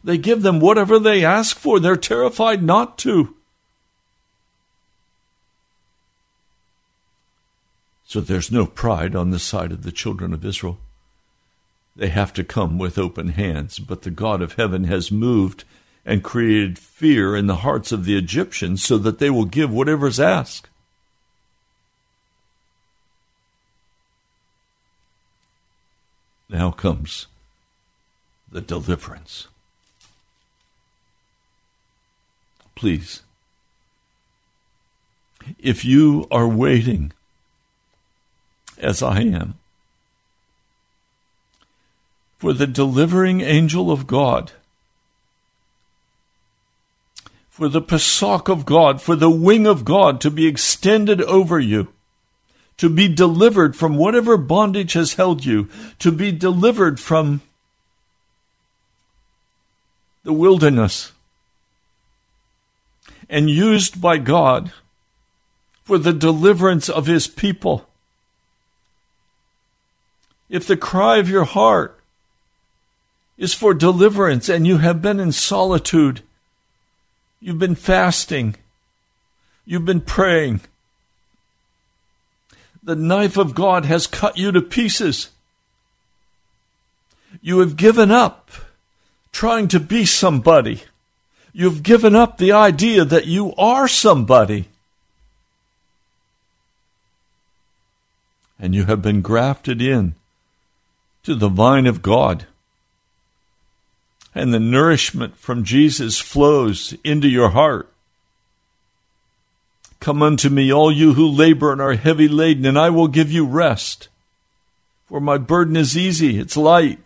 They 0.04 0.18
give 0.18 0.42
them 0.42 0.60
whatever 0.60 1.00
they 1.00 1.26
ask 1.26 1.58
for. 1.58 1.80
They're 1.80 1.98
terrified 1.98 2.64
not 2.64 2.98
to. 3.00 3.36
So 8.10 8.22
there's 8.22 8.52
no 8.52 8.66
pride 8.66 9.16
on 9.16 9.30
the 9.30 9.38
side 9.38 9.72
of 9.72 9.84
the 9.84 9.92
children 9.92 10.34
of 10.34 10.44
Israel 10.44 10.80
they 11.96 12.08
have 12.08 12.34
to 12.34 12.44
come 12.44 12.80
with 12.80 12.98
open 12.98 13.30
hands. 13.30 13.78
But 13.78 14.02
the 14.02 14.10
God 14.10 14.42
of 14.42 14.54
heaven 14.54 14.86
has 14.86 15.12
moved 15.12 15.64
and 16.06 16.24
created 16.24 16.80
fear 16.80 17.36
in 17.36 17.46
the 17.46 17.58
hearts 17.58 17.92
of 17.92 18.06
the 18.06 18.18
Egyptians 18.18 18.84
so 18.84 18.98
that 18.98 19.20
they 19.20 19.30
will 19.30 19.46
give 19.46 19.72
whatever 19.72 20.08
is 20.08 20.20
asked. 20.20 20.70
Now 26.50 26.72
comes 26.72 27.28
the 28.52 28.62
deliverance. 28.62 29.48
Please, 32.74 33.22
if 35.60 35.86
you 35.86 36.26
are 36.32 36.48
waiting, 36.48 37.12
as 38.80 39.04
I 39.04 39.22
am, 39.22 39.56
for 42.38 42.54
the 42.54 42.68
delivering 42.68 43.42
angel 43.42 43.92
of 43.92 44.08
God, 44.08 44.54
for 47.50 47.68
the 47.68 47.82
Pesach 47.82 48.48
of 48.48 48.66
God, 48.66 49.02
for 49.02 49.16
the 49.16 49.30
wing 49.30 49.68
of 49.68 49.84
God 49.84 50.22
to 50.22 50.32
be 50.32 50.48
extended 50.48 51.22
over 51.24 51.60
you, 51.60 51.90
to 52.78 52.90
be 52.90 53.10
delivered 53.10 53.76
from 53.76 53.98
whatever 53.98 54.38
bondage 54.38 54.94
has 54.94 55.16
held 55.16 55.44
you, 55.44 55.68
to 56.00 56.12
be 56.12 56.32
delivered 56.32 57.00
from 57.00 57.42
the 60.24 60.32
wilderness, 60.32 61.12
and 63.30 63.50
used 63.50 64.02
by 64.02 64.18
God 64.18 64.72
for 65.84 65.98
the 65.98 66.14
deliverance 66.14 66.88
of 66.88 67.08
His 67.08 67.28
people. 67.28 67.89
If 70.50 70.66
the 70.66 70.78
cry 70.78 71.18
of 71.18 71.30
your 71.30 71.46
heart 71.46 72.00
is 73.40 73.54
for 73.54 73.74
deliverance, 73.74 74.50
and 74.50 74.68
you 74.68 74.80
have 74.80 75.02
been 75.02 75.20
in 75.20 75.32
solitude. 75.32 76.22
You've 77.40 77.58
been 77.58 77.74
fasting. 77.74 78.56
You've 79.66 79.86
been 79.86 80.02
praying. 80.02 80.60
The 82.84 82.98
knife 82.98 83.38
of 83.38 83.56
God 83.56 83.86
has 83.86 84.08
cut 84.08 84.38
you 84.38 84.52
to 84.52 84.62
pieces. 84.62 85.30
You 87.42 87.60
have 87.60 87.78
given 87.78 88.12
up 88.12 88.52
trying 89.32 89.70
to 89.70 89.80
be 89.80 90.06
somebody. 90.06 90.84
You've 91.54 91.82
given 91.82 92.16
up 92.16 92.38
the 92.38 92.52
idea 92.52 93.06
that 93.06 93.26
you 93.26 93.54
are 93.56 93.88
somebody. 93.88 94.68
And 98.60 98.76
you 98.76 98.86
have 98.86 99.02
been 99.02 99.22
grafted 99.22 99.82
in 99.82 100.16
to 101.24 101.36
the 101.36 101.50
vine 101.50 101.86
of 101.86 102.02
God 102.02 102.46
and 104.36 104.54
the 104.54 104.60
nourishment 104.60 105.36
from 105.38 105.64
Jesus 105.64 106.20
flows 106.20 106.94
into 107.04 107.28
your 107.28 107.50
heart. 107.50 107.92
Come 110.00 110.22
unto 110.22 110.50
me, 110.50 110.72
all 110.72 110.92
you 110.92 111.14
who 111.14 111.28
labor 111.28 111.74
and 111.74 111.82
are 111.82 111.96
heavy 111.96 112.28
laden, 112.28 112.66
and 112.66 112.78
I 112.78 112.90
will 112.90 113.08
give 113.08 113.32
you 113.32 113.46
rest. 113.46 114.08
For 115.08 115.20
my 115.20 115.38
burden 115.38 115.76
is 115.76 115.98
easy, 115.98 116.40
it's 116.40 116.56
light. 116.56 117.00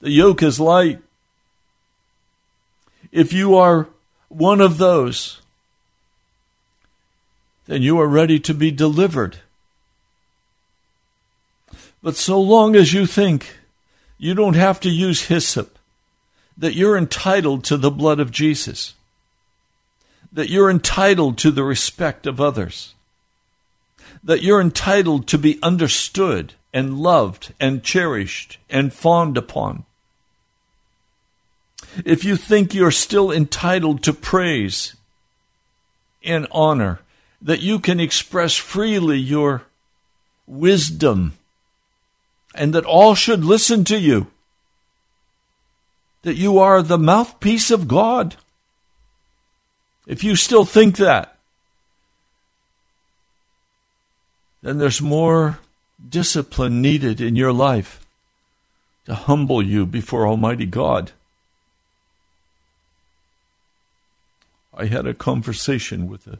The 0.00 0.10
yoke 0.10 0.42
is 0.42 0.60
light. 0.60 1.00
If 3.12 3.32
you 3.32 3.56
are 3.56 3.88
one 4.28 4.60
of 4.60 4.78
those, 4.78 5.42
then 7.66 7.82
you 7.82 7.98
are 7.98 8.06
ready 8.06 8.38
to 8.40 8.54
be 8.54 8.70
delivered. 8.70 9.40
But 12.06 12.14
so 12.14 12.40
long 12.40 12.76
as 12.76 12.92
you 12.92 13.04
think 13.04 13.56
you 14.16 14.32
don't 14.34 14.54
have 14.54 14.78
to 14.82 14.88
use 14.88 15.22
hyssop. 15.22 15.76
That 16.56 16.76
you're 16.76 16.96
entitled 16.96 17.64
to 17.64 17.76
the 17.76 17.90
blood 17.90 18.20
of 18.20 18.30
Jesus. 18.30 18.94
That 20.32 20.48
you're 20.48 20.70
entitled 20.70 21.36
to 21.38 21.50
the 21.50 21.64
respect 21.64 22.24
of 22.28 22.40
others. 22.40 22.94
That 24.22 24.40
you're 24.40 24.60
entitled 24.60 25.26
to 25.26 25.36
be 25.36 25.58
understood 25.64 26.54
and 26.72 27.00
loved 27.00 27.52
and 27.58 27.82
cherished 27.82 28.58
and 28.70 28.92
fawned 28.92 29.36
upon. 29.36 29.84
If 32.04 32.22
you 32.22 32.36
think 32.36 32.72
you're 32.72 32.92
still 32.92 33.32
entitled 33.32 34.04
to 34.04 34.12
praise 34.12 34.94
and 36.22 36.46
honor, 36.52 37.00
that 37.42 37.62
you 37.62 37.80
can 37.80 37.98
express 37.98 38.54
freely 38.54 39.18
your 39.18 39.62
wisdom 40.46 41.32
and 42.56 42.72
that 42.72 42.84
all 42.84 43.14
should 43.14 43.44
listen 43.44 43.84
to 43.84 43.98
you, 43.98 44.28
that 46.22 46.36
you 46.36 46.58
are 46.58 46.82
the 46.82 46.98
mouthpiece 46.98 47.70
of 47.70 47.86
God. 47.86 48.36
If 50.06 50.24
you 50.24 50.36
still 50.36 50.64
think 50.64 50.96
that, 50.96 51.36
then 54.62 54.78
there's 54.78 55.02
more 55.02 55.60
discipline 56.08 56.82
needed 56.82 57.20
in 57.20 57.36
your 57.36 57.52
life 57.52 58.04
to 59.04 59.14
humble 59.14 59.62
you 59.62 59.86
before 59.86 60.26
Almighty 60.26 60.66
God. 60.66 61.12
I 64.74 64.86
had 64.86 65.06
a 65.06 65.14
conversation 65.14 66.08
with 66.08 66.26
a, 66.26 66.38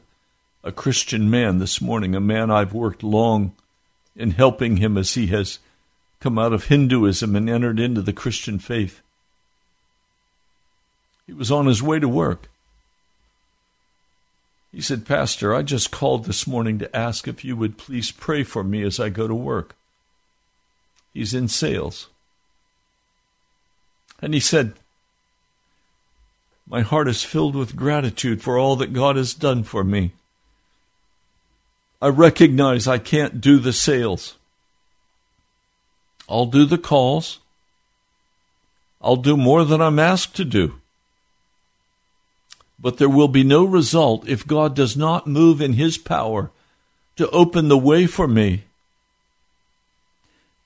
a 0.63 0.71
Christian 0.71 1.29
man 1.29 1.59
this 1.59 1.81
morning, 1.81 2.13
a 2.13 2.19
man 2.19 2.51
I've 2.51 2.73
worked 2.73 3.01
long 3.03 3.53
in 4.15 4.31
helping 4.31 4.77
him 4.77 4.97
as 4.97 5.13
he 5.13 5.27
has 5.27 5.59
come 6.19 6.39
out 6.39 6.53
of 6.53 6.65
Hinduism 6.65 7.35
and 7.35 7.49
entered 7.49 7.79
into 7.79 8.01
the 8.01 8.13
Christian 8.13 8.59
faith. 8.59 9.01
He 11.25 11.33
was 11.33 11.51
on 11.51 11.65
his 11.65 11.83
way 11.83 11.99
to 11.99 12.07
work. 12.07 12.49
He 14.71 14.81
said, 14.81 15.05
Pastor, 15.05 15.55
I 15.55 15.63
just 15.63 15.91
called 15.91 16.25
this 16.25 16.45
morning 16.45 16.79
to 16.79 16.95
ask 16.95 17.27
if 17.27 17.43
you 17.43 17.55
would 17.55 17.77
please 17.77 18.11
pray 18.11 18.43
for 18.43 18.63
me 18.63 18.83
as 18.83 18.99
I 18.99 19.09
go 19.09 19.27
to 19.27 19.35
work. 19.35 19.75
He's 21.13 21.33
in 21.33 21.47
sales. 21.47 22.07
And 24.21 24.33
he 24.33 24.39
said, 24.39 24.73
My 26.67 26.81
heart 26.81 27.07
is 27.07 27.23
filled 27.23 27.55
with 27.55 27.75
gratitude 27.75 28.41
for 28.41 28.57
all 28.57 28.75
that 28.77 28.93
God 28.93 29.15
has 29.15 29.33
done 29.33 29.63
for 29.63 29.83
me. 29.83 30.11
I 32.01 32.09
recognize 32.09 32.87
I 32.87 32.99
can't 32.99 33.41
do 33.41 33.57
the 33.57 33.73
sales. 33.73 34.35
I'll 36.29 36.45
do 36.45 36.65
the 36.65 36.77
calls. 36.77 37.39
I'll 39.01 39.15
do 39.15 39.37
more 39.37 39.63
than 39.63 39.81
I'm 39.81 39.99
asked 39.99 40.35
to 40.35 40.45
do. 40.45 40.75
But 42.79 42.97
there 42.97 43.09
will 43.09 43.27
be 43.27 43.43
no 43.43 43.63
result 43.63 44.27
if 44.27 44.45
God 44.45 44.75
does 44.75 44.95
not 44.95 45.27
move 45.27 45.61
in 45.61 45.73
His 45.73 45.97
power 45.97 46.51
to 47.15 47.29
open 47.31 47.67
the 47.67 47.77
way 47.77 48.05
for 48.05 48.27
me, 48.27 48.63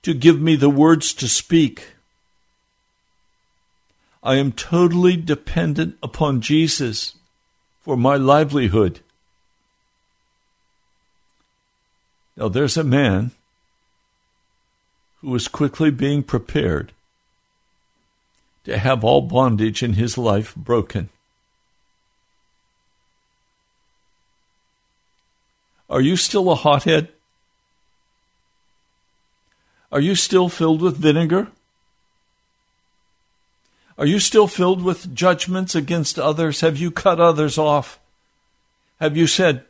to 0.01 0.13
give 0.13 0.41
me 0.41 0.55
the 0.55 0.69
words 0.69 1.13
to 1.13 1.27
speak. 1.27 1.93
I 4.23 4.35
am 4.35 4.51
totally 4.51 5.15
dependent 5.15 5.97
upon 6.03 6.41
Jesus 6.41 7.15
for 7.81 7.95
my 7.95 8.17
livelihood. 8.17 8.99
Now, 12.35 12.49
there's 12.49 12.77
a 12.77 12.83
man 12.83 13.31
who 15.21 15.29
was 15.29 15.47
quickly 15.47 15.91
being 15.91 16.23
prepared 16.23 16.91
to 18.63 18.77
have 18.77 19.03
all 19.03 19.21
bondage 19.21 19.81
in 19.81 19.93
his 19.93 20.17
life 20.17 20.55
broken. 20.55 21.09
Are 25.89 26.01
you 26.01 26.15
still 26.15 26.49
a 26.51 26.55
hothead? 26.55 27.09
Are 29.91 29.99
you 29.99 30.15
still 30.15 30.47
filled 30.47 30.81
with 30.81 30.97
vinegar? 30.97 31.49
Are 33.97 34.05
you 34.05 34.19
still 34.19 34.47
filled 34.47 34.83
with 34.83 35.13
judgments 35.13 35.75
against 35.75 36.17
others? 36.17 36.61
Have 36.61 36.77
you 36.77 36.91
cut 36.91 37.19
others 37.19 37.57
off? 37.57 37.99
Have 38.99 39.17
you 39.17 39.27
said, 39.27 39.65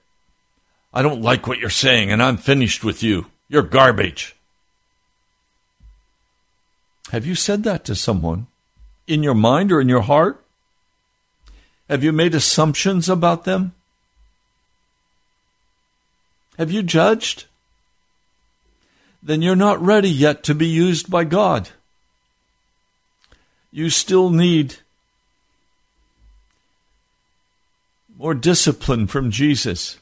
I 0.93 1.01
don't 1.01 1.21
like 1.21 1.47
what 1.47 1.57
you're 1.57 1.69
saying 1.69 2.11
and 2.11 2.21
I'm 2.21 2.37
finished 2.37 2.83
with 2.83 3.01
you? 3.01 3.27
You're 3.49 3.63
garbage. 3.63 4.35
Have 7.11 7.25
you 7.25 7.35
said 7.35 7.63
that 7.63 7.83
to 7.85 7.93
someone 7.93 8.47
in 9.05 9.21
your 9.21 9.35
mind 9.35 9.69
or 9.69 9.81
in 9.81 9.89
your 9.89 10.01
heart? 10.01 10.41
Have 11.89 12.05
you 12.05 12.13
made 12.13 12.33
assumptions 12.33 13.09
about 13.09 13.43
them? 13.43 13.73
Have 16.57 16.71
you 16.71 16.81
judged? 16.81 17.47
Then 19.21 19.41
you're 19.41 19.57
not 19.57 19.81
ready 19.81 20.09
yet 20.09 20.41
to 20.43 20.55
be 20.55 20.67
used 20.67 21.11
by 21.11 21.25
God. 21.25 21.71
You 23.73 23.89
still 23.89 24.29
need 24.29 24.77
more 28.17 28.33
discipline 28.33 29.07
from 29.07 29.31
Jesus. 29.31 29.97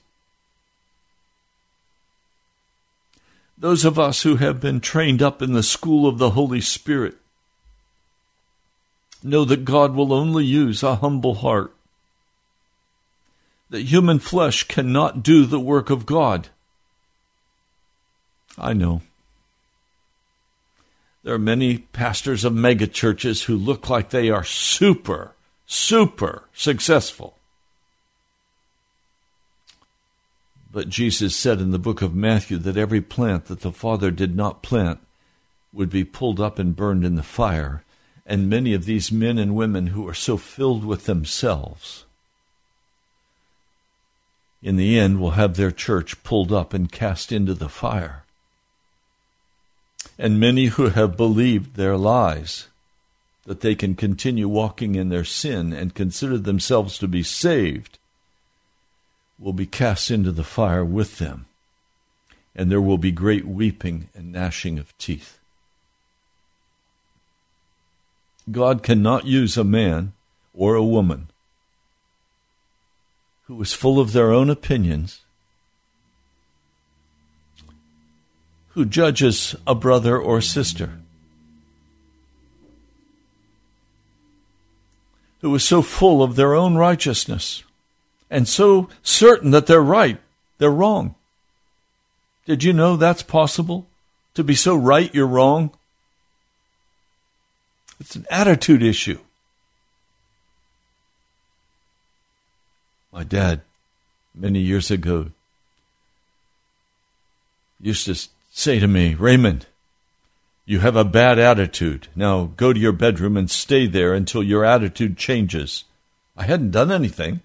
Those 3.60 3.84
of 3.84 4.00
us 4.00 4.22
who 4.24 4.38
have 4.38 4.62
been 4.62 4.80
trained 4.80 5.22
up 5.22 5.42
in 5.42 5.52
the 5.52 5.64
school 5.64 6.08
of 6.08 6.18
the 6.18 6.32
Holy 6.32 6.62
Spirit 6.62 7.18
know 9.22 9.44
that 9.44 9.66
God 9.66 9.94
will 9.94 10.14
only 10.14 10.46
use 10.46 10.82
a 10.82 10.96
humble 10.96 11.36
heart. 11.36 11.76
That 13.70 13.82
human 13.82 14.20
flesh 14.20 14.64
cannot 14.64 15.24
do 15.24 15.46
the 15.46 15.60
work 15.60 15.90
of 15.90 16.06
God. 16.06 16.48
I 18.58 18.72
know. 18.72 19.02
There 21.24 21.34
are 21.34 21.40
many 21.40 21.80
pastors 21.80 22.46
of 22.46 22.54
megachurches 22.54 23.44
who 23.44 23.58
look 23.58 23.90
like 23.90 24.10
they 24.10 24.30
are 24.30 24.46
super, 24.46 25.34
super 25.68 26.44
successful. 26.54 27.36
But 30.72 30.90
Jesus 30.90 31.36
said 31.36 31.62
in 31.62 31.72
the 31.72 31.80
book 31.80 32.02
of 32.02 32.14
Matthew 32.14 32.58
that 32.58 32.78
every 32.78 33.02
plant 33.02 33.46
that 33.46 33.62
the 33.62 33.72
Father 33.72 34.12
did 34.12 34.36
not 34.36 34.62
plant 34.62 35.00
would 35.74 35.90
be 35.90 36.04
pulled 36.04 36.40
up 36.40 36.60
and 36.60 36.76
burned 36.76 37.04
in 37.04 37.16
the 37.16 37.24
fire. 37.24 37.84
And 38.26 38.50
many 38.50 38.74
of 38.74 38.86
these 38.86 39.12
men 39.12 39.40
and 39.40 39.56
women 39.56 39.88
who 39.88 40.08
are 40.08 40.14
so 40.14 40.38
filled 40.38 40.86
with 40.86 41.06
themselves, 41.06 42.06
in 44.62 44.76
the 44.76 45.00
end, 45.00 45.20
will 45.20 45.32
have 45.32 45.56
their 45.56 45.72
church 45.72 46.22
pulled 46.24 46.52
up 46.52 46.74
and 46.74 46.92
cast 46.92 47.32
into 47.32 47.54
the 47.54 47.70
fire. 47.70 48.24
And 50.20 50.40
many 50.40 50.66
who 50.66 50.90
have 50.90 51.18
believed 51.18 51.76
their 51.76 51.98
lies, 51.98 52.68
that 53.46 53.62
they 53.62 53.74
can 53.74 53.96
continue 53.96 54.48
walking 54.48 54.96
in 54.96 55.10
their 55.10 55.24
sin 55.24 55.74
and 55.74 55.96
consider 55.96 56.38
themselves 56.38 56.98
to 57.00 57.08
be 57.08 57.24
saved, 57.24 57.99
will 59.40 59.54
be 59.54 59.66
cast 59.66 60.12
into 60.12 60.32
the 60.32 60.44
fire 60.44 60.84
with 60.84 61.18
them, 61.18 61.46
and 62.54 62.70
there 62.70 62.82
will 62.82 62.98
be 62.98 63.12
great 63.12 63.48
weeping 63.48 64.10
and 64.14 64.34
gnashing 64.34 64.78
of 64.78 64.96
teeth. 64.98 65.40
God 68.52 68.84
cannot 68.84 69.26
use 69.26 69.58
a 69.58 69.64
man 69.64 70.14
or 70.54 70.76
a 70.76 70.84
woman 70.84 71.30
who 73.46 73.62
is 73.62 73.74
full 73.74 74.00
of 74.00 74.12
their 74.12 74.32
own 74.32 74.50
opinions, 74.50 75.22
who 78.70 78.86
judges 78.86 79.56
a 79.66 79.74
brother 79.74 80.18
or 80.20 80.42
sister, 80.42 81.00
who 85.42 85.56
is 85.56 85.64
so 85.64 85.82
full 85.82 86.22
of 86.22 86.36
their 86.36 86.54
own 86.54 86.76
righteousness 86.76 87.64
and 88.30 88.48
so 88.48 88.90
certain 89.02 89.52
that 89.52 89.66
they're 89.66 89.82
right, 89.82 90.20
they're 90.58 90.70
wrong. 90.70 91.16
Did 92.46 92.64
you 92.64 92.74
know 92.74 92.96
that's 92.96 93.24
possible? 93.24 93.88
To 94.36 94.44
be 94.44 94.56
so 94.56 94.76
right, 94.76 95.14
you're 95.14 95.28
wrong? 95.28 95.72
It's 98.00 98.16
an 98.16 98.26
attitude 98.30 98.82
issue. 98.82 99.20
My 103.12 103.24
dad, 103.24 103.62
many 104.34 104.60
years 104.60 104.92
ago, 104.92 105.32
used 107.82 108.06
to 108.06 108.16
say 108.52 108.80
to 108.80 108.88
me, 108.88 109.16
Raymond, 109.16 109.66
you 110.66 110.80
have 110.80 110.96
a 110.96 111.04
bad 111.04 111.40
attitude. 111.40 112.08
Now 112.16 112.52
go 112.56 112.72
to 112.72 112.80
your 112.80 112.92
bedroom 112.92 113.36
and 113.36 113.50
stay 113.50 113.88
there 113.88 114.14
until 114.14 114.44
your 114.44 114.64
attitude 114.64 115.18
changes. 115.18 115.86
I 116.38 116.44
hadn't 116.44 116.72
done 116.72 116.92
anything 116.92 117.42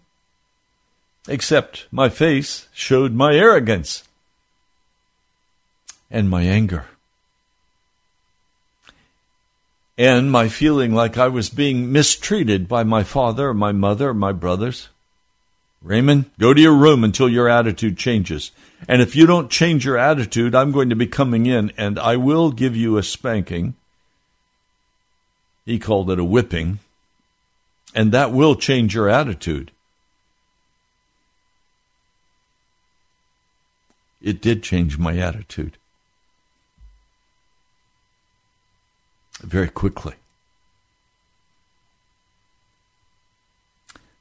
except 1.29 1.87
my 1.91 2.09
face 2.09 2.69
showed 2.73 3.13
my 3.13 3.35
arrogance 3.35 4.05
and 6.11 6.29
my 6.29 6.43
anger. 6.43 6.87
And 9.97 10.31
my 10.31 10.49
feeling 10.49 10.93
like 10.93 11.17
I 11.17 11.29
was 11.29 11.51
being 11.51 11.93
mistreated 11.93 12.67
by 12.69 12.83
my 12.83 13.05
father, 13.05 13.55
my 13.55 13.73
mother, 13.73 14.13
my 14.13 14.33
brothers. 14.33 14.89
Raymond, 15.83 16.31
go 16.39 16.53
to 16.53 16.61
your 16.61 16.75
room 16.75 17.05
until 17.05 17.29
your 17.29 17.49
attitude 17.49 17.97
changes. 17.97 18.51
And 18.89 19.01
if 19.01 19.15
you 19.15 19.27
don't 19.27 19.51
change 19.51 19.85
your 19.85 19.99
attitude, 19.99 20.55
I'm 20.55 20.73
going 20.73 20.89
to 20.89 20.97
be 20.97 21.07
coming 21.07 21.47
in 21.47 21.73
and 21.77 21.99
I 21.99 22.17
will 22.17 22.51
give 22.51 22.75
you 22.75 22.97
a 22.97 23.03
spanking. 23.03 23.75
He 25.65 25.79
called 25.79 26.11
it 26.11 26.19
a 26.19 26.25
whipping. 26.25 26.81
And 27.95 28.11
that 28.13 28.33
will 28.33 28.57
change 28.57 28.95
your 28.95 29.09
attitude. 29.09 29.71
It 34.25 34.43
did 34.43 34.65
change 34.65 34.99
my 34.99 35.17
attitude. 35.19 35.79
very 39.45 39.69
quickly. 39.69 40.15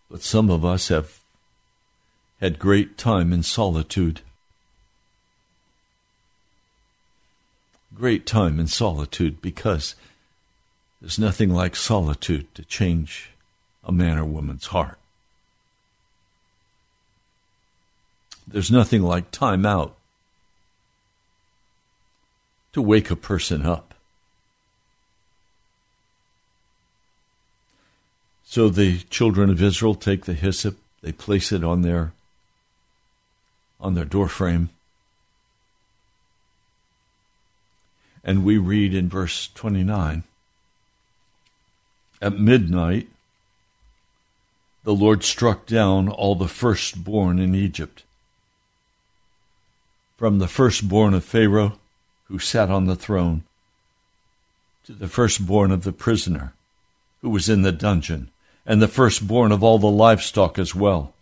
But 0.09 0.21
some 0.21 0.49
of 0.49 0.63
us 0.63 0.89
have 0.89 1.21
had 2.39 2.59
great 2.59 2.97
time 2.97 3.33
in 3.33 3.41
solitude. 3.43 4.21
Great 7.95 8.25
time 8.25 8.59
in 8.59 8.67
solitude 8.67 9.41
because 9.41 9.95
there's 11.01 11.19
nothing 11.19 11.49
like 11.49 11.75
solitude 11.75 12.53
to 12.55 12.65
change 12.65 13.31
a 13.83 13.91
man 13.91 14.17
or 14.17 14.25
woman's 14.25 14.67
heart. 14.67 14.97
There's 18.53 18.69
nothing 18.69 19.01
like 19.01 19.31
time 19.31 19.65
out 19.65 19.95
to 22.73 22.83
wake 22.83 23.09
a 23.09 23.15
person 23.15 23.65
up. 23.65 23.95
So 28.45 28.69
the 28.69 28.99
children 29.09 29.49
of 29.49 29.59
Israel 29.59 29.95
take 29.95 30.25
the 30.25 30.35
hyssop, 30.35 30.77
they 31.01 31.11
place 31.11 31.51
it 31.51 31.63
on 31.63 31.81
their 31.81 32.13
on 33.81 33.95
their 33.95 34.05
doorframe. 34.05 34.69
And 38.23 38.45
we 38.45 38.59
read 38.59 38.93
in 38.93 39.09
verse 39.09 39.49
29 39.55 40.21
At 42.21 42.39
midnight, 42.39 43.07
the 44.83 44.93
Lord 44.93 45.23
struck 45.23 45.65
down 45.65 46.07
all 46.07 46.35
the 46.35 46.47
firstborn 46.47 47.39
in 47.39 47.55
Egypt, 47.55 48.03
from 50.23 50.39
the 50.39 50.47
firstborn 50.47 51.13
of 51.13 51.21
Pharaoh 51.21 51.77
who 52.29 52.39
sat 52.39 52.71
on 52.71 52.85
the 52.85 52.95
throne 52.95 53.43
to 54.85 54.93
the 54.93 55.09
firstborn 55.09 55.69
of 55.69 55.83
the 55.83 55.91
prisoner 55.91 56.53
who 57.21 57.29
was 57.29 57.49
in 57.49 57.61
the 57.61 57.73
dungeon, 57.73 58.29
and 58.65 58.81
the 58.81 58.87
firstborn 58.87 59.51
of 59.51 59.61
all 59.61 59.77
the 59.77 59.87
livestock 59.87 60.57
as 60.57 60.73
well. 60.73 61.13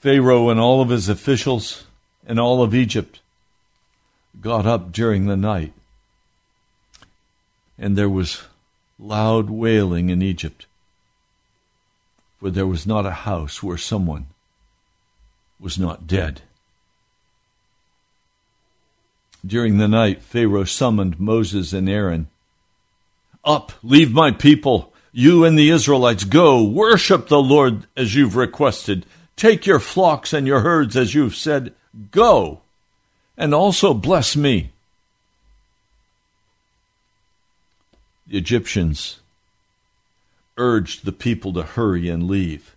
Pharaoh 0.00 0.48
and 0.48 0.58
all 0.58 0.82
of 0.82 0.88
his 0.88 1.08
officials 1.08 1.84
and 2.26 2.40
all 2.40 2.64
of 2.64 2.74
Egypt 2.74 3.20
got 4.40 4.66
up 4.66 4.90
during 4.90 5.26
the 5.26 5.36
night, 5.36 5.72
and 7.78 7.96
there 7.96 8.10
was 8.10 8.42
loud 8.98 9.48
wailing 9.48 10.10
in 10.10 10.20
Egypt, 10.20 10.66
for 12.40 12.50
there 12.50 12.66
was 12.66 12.88
not 12.88 13.06
a 13.06 13.22
house 13.22 13.62
where 13.62 13.78
someone 13.78 14.26
was 15.60 15.78
not 15.78 16.08
dead. 16.08 16.42
During 19.44 19.78
the 19.78 19.88
night, 19.88 20.22
Pharaoh 20.22 20.64
summoned 20.64 21.18
Moses 21.18 21.72
and 21.72 21.88
Aaron. 21.88 22.28
Up, 23.44 23.72
leave 23.82 24.12
my 24.12 24.30
people. 24.30 24.92
You 25.12 25.44
and 25.44 25.58
the 25.58 25.70
Israelites 25.70 26.24
go, 26.24 26.62
worship 26.62 27.28
the 27.28 27.42
Lord 27.42 27.86
as 27.96 28.14
you've 28.14 28.36
requested. 28.36 29.06
Take 29.34 29.66
your 29.66 29.80
flocks 29.80 30.32
and 30.32 30.46
your 30.46 30.60
herds 30.60 30.96
as 30.96 31.14
you've 31.14 31.34
said, 31.34 31.74
go, 32.10 32.60
and 33.36 33.54
also 33.54 33.94
bless 33.94 34.36
me. 34.36 34.70
The 38.26 38.36
Egyptians 38.38 39.18
urged 40.56 41.04
the 41.04 41.12
people 41.12 41.52
to 41.54 41.62
hurry 41.62 42.08
and 42.08 42.28
leave. 42.28 42.76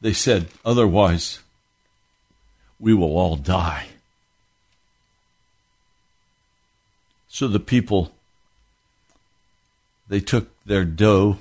They 0.00 0.14
said, 0.14 0.46
otherwise, 0.64 1.40
we 2.78 2.94
will 2.94 3.18
all 3.18 3.36
die. 3.36 3.88
So 7.40 7.48
the 7.48 7.58
people, 7.58 8.12
they 10.08 10.20
took 10.20 10.50
their 10.66 10.84
dough 10.84 11.38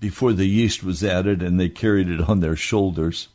before 0.00 0.32
the 0.32 0.46
yeast 0.46 0.82
was 0.82 1.04
added 1.04 1.44
and 1.44 1.60
they 1.60 1.68
carried 1.68 2.08
it 2.08 2.28
on 2.28 2.40
their 2.40 2.56
shoulders 2.56 3.28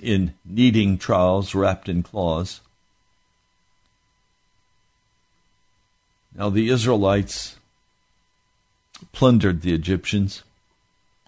in 0.00 0.32
kneading 0.42 0.96
trowels 0.96 1.54
wrapped 1.54 1.86
in 1.86 2.02
cloths. 2.02 2.62
Now 6.34 6.48
the 6.48 6.70
Israelites 6.70 7.56
plundered 9.12 9.60
the 9.60 9.74
Egyptians, 9.74 10.44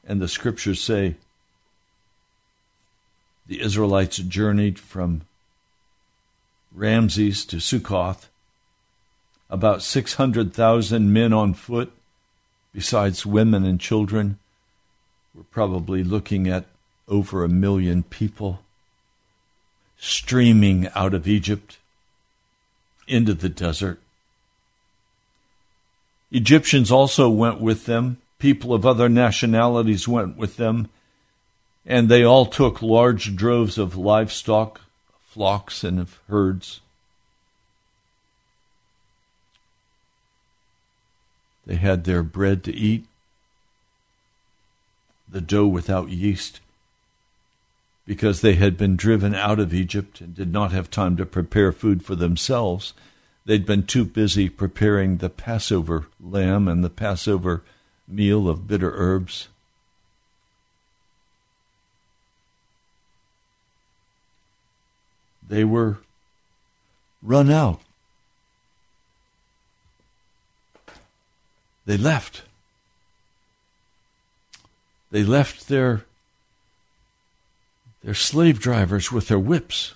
and 0.06 0.18
the 0.18 0.28
scriptures 0.28 0.80
say 0.80 1.16
the 3.46 3.60
Israelites 3.60 4.16
journeyed 4.16 4.78
from 4.78 5.26
Ramses 6.72 7.44
to 7.44 7.56
Sukkoth 7.56 8.28
about 9.54 9.82
600,000 9.82 11.12
men 11.12 11.32
on 11.32 11.54
foot, 11.54 11.92
besides 12.72 13.24
women 13.24 13.64
and 13.64 13.78
children. 13.78 14.40
We're 15.32 15.44
probably 15.44 16.02
looking 16.02 16.48
at 16.48 16.66
over 17.06 17.44
a 17.44 17.48
million 17.48 18.02
people 18.02 18.62
streaming 19.96 20.88
out 20.96 21.14
of 21.14 21.28
Egypt 21.28 21.78
into 23.06 23.32
the 23.32 23.48
desert. 23.48 24.00
Egyptians 26.32 26.90
also 26.90 27.30
went 27.30 27.60
with 27.60 27.86
them. 27.86 28.18
People 28.40 28.74
of 28.74 28.84
other 28.84 29.08
nationalities 29.08 30.08
went 30.08 30.36
with 30.36 30.56
them. 30.56 30.88
And 31.86 32.08
they 32.08 32.24
all 32.24 32.46
took 32.46 32.82
large 32.82 33.36
droves 33.36 33.78
of 33.78 33.96
livestock, 33.96 34.80
flocks, 35.28 35.84
and 35.84 36.00
of 36.00 36.18
herds. 36.28 36.80
They 41.66 41.76
had 41.76 42.04
their 42.04 42.22
bread 42.22 42.62
to 42.64 42.74
eat, 42.74 43.06
the 45.28 45.40
dough 45.40 45.66
without 45.66 46.10
yeast, 46.10 46.60
because 48.06 48.40
they 48.40 48.54
had 48.54 48.76
been 48.76 48.96
driven 48.96 49.34
out 49.34 49.58
of 49.58 49.72
Egypt 49.72 50.20
and 50.20 50.34
did 50.34 50.52
not 50.52 50.72
have 50.72 50.90
time 50.90 51.16
to 51.16 51.26
prepare 51.26 51.72
food 51.72 52.04
for 52.04 52.14
themselves. 52.14 52.92
They'd 53.46 53.66
been 53.66 53.86
too 53.86 54.04
busy 54.04 54.48
preparing 54.48 55.16
the 55.16 55.30
Passover 55.30 56.06
lamb 56.20 56.68
and 56.68 56.84
the 56.84 56.90
Passover 56.90 57.62
meal 58.06 58.48
of 58.48 58.68
bitter 58.68 58.92
herbs. 58.94 59.48
They 65.46 65.64
were 65.64 65.98
run 67.22 67.50
out. 67.50 67.80
They 71.86 71.96
left. 71.96 72.42
They 75.10 75.22
left 75.22 75.68
their, 75.68 76.04
their 78.02 78.14
slave 78.14 78.58
drivers 78.58 79.12
with 79.12 79.28
their 79.28 79.38
whips. 79.38 79.94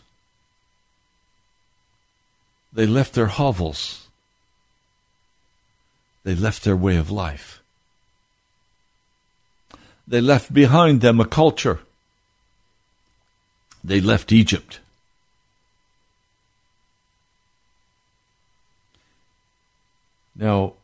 They 2.72 2.86
left 2.86 3.14
their 3.14 3.26
hovels. 3.26 4.06
They 6.24 6.34
left 6.34 6.62
their 6.62 6.76
way 6.76 6.96
of 6.96 7.10
life. 7.10 7.62
They 10.06 10.20
left 10.20 10.52
behind 10.52 11.00
them 11.00 11.20
a 11.20 11.24
culture. 11.24 11.80
They 13.82 14.00
left 14.00 14.32
Egypt. 14.32 14.80
Now, 20.34 20.74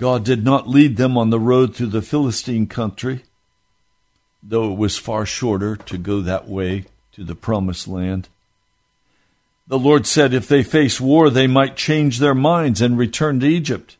God 0.00 0.24
did 0.24 0.42
not 0.42 0.66
lead 0.66 0.96
them 0.96 1.18
on 1.18 1.28
the 1.28 1.38
road 1.38 1.76
through 1.76 1.88
the 1.88 2.00
Philistine 2.00 2.66
country, 2.66 3.20
though 4.42 4.72
it 4.72 4.78
was 4.78 4.96
far 4.96 5.26
shorter 5.26 5.76
to 5.76 5.98
go 5.98 6.22
that 6.22 6.48
way 6.48 6.86
to 7.12 7.22
the 7.22 7.34
promised 7.34 7.86
land. 7.86 8.26
The 9.68 9.78
Lord 9.78 10.06
said 10.06 10.32
if 10.32 10.48
they 10.48 10.62
face 10.62 11.02
war, 11.02 11.28
they 11.28 11.46
might 11.46 11.76
change 11.76 12.18
their 12.18 12.34
minds 12.34 12.80
and 12.80 12.96
return 12.96 13.40
to 13.40 13.46
Egypt. 13.46 13.98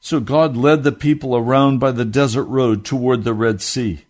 So 0.00 0.20
God 0.20 0.56
led 0.56 0.84
the 0.84 0.92
people 0.92 1.34
around 1.34 1.80
by 1.80 1.90
the 1.90 2.04
desert 2.04 2.44
road 2.44 2.84
toward 2.84 3.24
the 3.24 3.34
Red 3.34 3.60
Sea. 3.60 4.04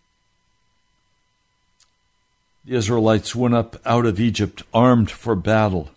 The 2.67 2.77
Israelites 2.77 3.35
went 3.35 3.55
up 3.55 3.81
out 3.87 4.05
of 4.05 4.21
Egypt 4.21 4.63
armed 4.75 5.11
for 5.11 5.35
battle. 5.35 5.89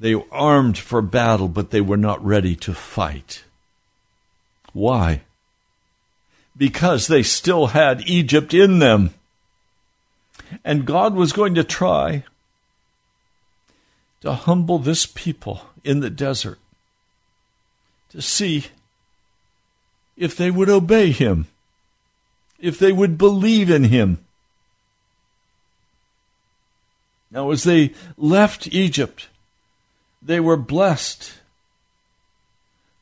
They 0.00 0.14
were 0.14 0.26
armed 0.30 0.78
for 0.78 1.02
battle, 1.02 1.48
but 1.48 1.70
they 1.70 1.80
were 1.80 1.96
not 1.96 2.24
ready 2.24 2.54
to 2.56 2.72
fight. 2.72 3.42
Why? 4.72 5.22
Because 6.56 7.06
they 7.06 7.22
still 7.22 7.68
had 7.68 8.08
Egypt 8.08 8.54
in 8.54 8.78
them. 8.78 9.10
And 10.64 10.86
God 10.86 11.14
was 11.14 11.32
going 11.32 11.54
to 11.56 11.64
try 11.64 12.24
to 14.20 14.32
humble 14.32 14.78
this 14.78 15.06
people 15.06 15.62
in 15.84 16.00
the 16.00 16.10
desert 16.10 16.58
to 18.10 18.22
see 18.22 18.66
if 20.16 20.36
they 20.36 20.50
would 20.50 20.68
obey 20.68 21.10
Him, 21.10 21.46
if 22.58 22.78
they 22.78 22.92
would 22.92 23.18
believe 23.18 23.70
in 23.70 23.84
Him. 23.84 24.18
Now, 27.30 27.50
as 27.50 27.64
they 27.64 27.92
left 28.16 28.68
Egypt, 28.68 29.28
They 30.22 30.40
were 30.40 30.56
blessed. 30.56 31.32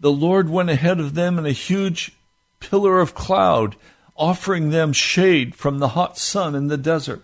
The 0.00 0.12
Lord 0.12 0.50
went 0.50 0.70
ahead 0.70 1.00
of 1.00 1.14
them 1.14 1.38
in 1.38 1.46
a 1.46 1.52
huge 1.52 2.12
pillar 2.60 3.00
of 3.00 3.14
cloud, 3.14 3.76
offering 4.16 4.70
them 4.70 4.92
shade 4.92 5.54
from 5.54 5.78
the 5.78 5.88
hot 5.88 6.18
sun 6.18 6.54
in 6.54 6.68
the 6.68 6.76
desert. 6.76 7.22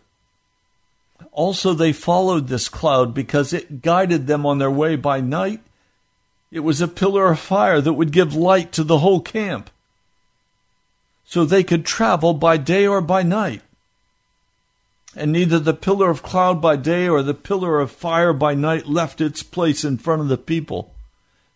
Also, 1.30 1.72
they 1.72 1.92
followed 1.92 2.48
this 2.48 2.68
cloud 2.68 3.14
because 3.14 3.52
it 3.52 3.82
guided 3.82 4.26
them 4.26 4.44
on 4.44 4.58
their 4.58 4.70
way 4.70 4.96
by 4.96 5.20
night. 5.20 5.60
It 6.50 6.60
was 6.60 6.80
a 6.80 6.88
pillar 6.88 7.30
of 7.32 7.38
fire 7.38 7.80
that 7.80 7.94
would 7.94 8.12
give 8.12 8.34
light 8.34 8.72
to 8.72 8.84
the 8.84 8.98
whole 8.98 9.20
camp 9.20 9.70
so 11.24 11.44
they 11.44 11.64
could 11.64 11.86
travel 11.86 12.34
by 12.34 12.58
day 12.58 12.86
or 12.86 13.00
by 13.00 13.22
night. 13.22 13.62
And 15.14 15.32
neither 15.32 15.58
the 15.58 15.74
pillar 15.74 16.10
of 16.10 16.22
cloud 16.22 16.62
by 16.62 16.76
day 16.76 17.08
or 17.08 17.22
the 17.22 17.34
pillar 17.34 17.80
of 17.80 17.90
fire 17.90 18.32
by 18.32 18.54
night 18.54 18.86
left 18.86 19.20
its 19.20 19.42
place 19.42 19.84
in 19.84 19.98
front 19.98 20.22
of 20.22 20.28
the 20.28 20.38
people. 20.38 20.94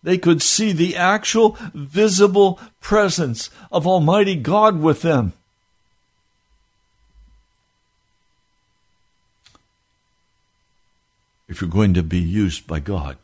They 0.02 0.18
could 0.18 0.42
see 0.42 0.72
the 0.72 0.94
actual 0.94 1.56
visible 1.74 2.60
presence 2.80 3.50
of 3.72 3.86
Almighty 3.86 4.36
God 4.36 4.78
with 4.80 5.02
them. 5.02 5.32
If 11.48 11.60
you're 11.60 11.70
going 11.70 11.94
to 11.94 12.02
be 12.02 12.20
used 12.20 12.66
by 12.66 12.80
God, 12.80 13.16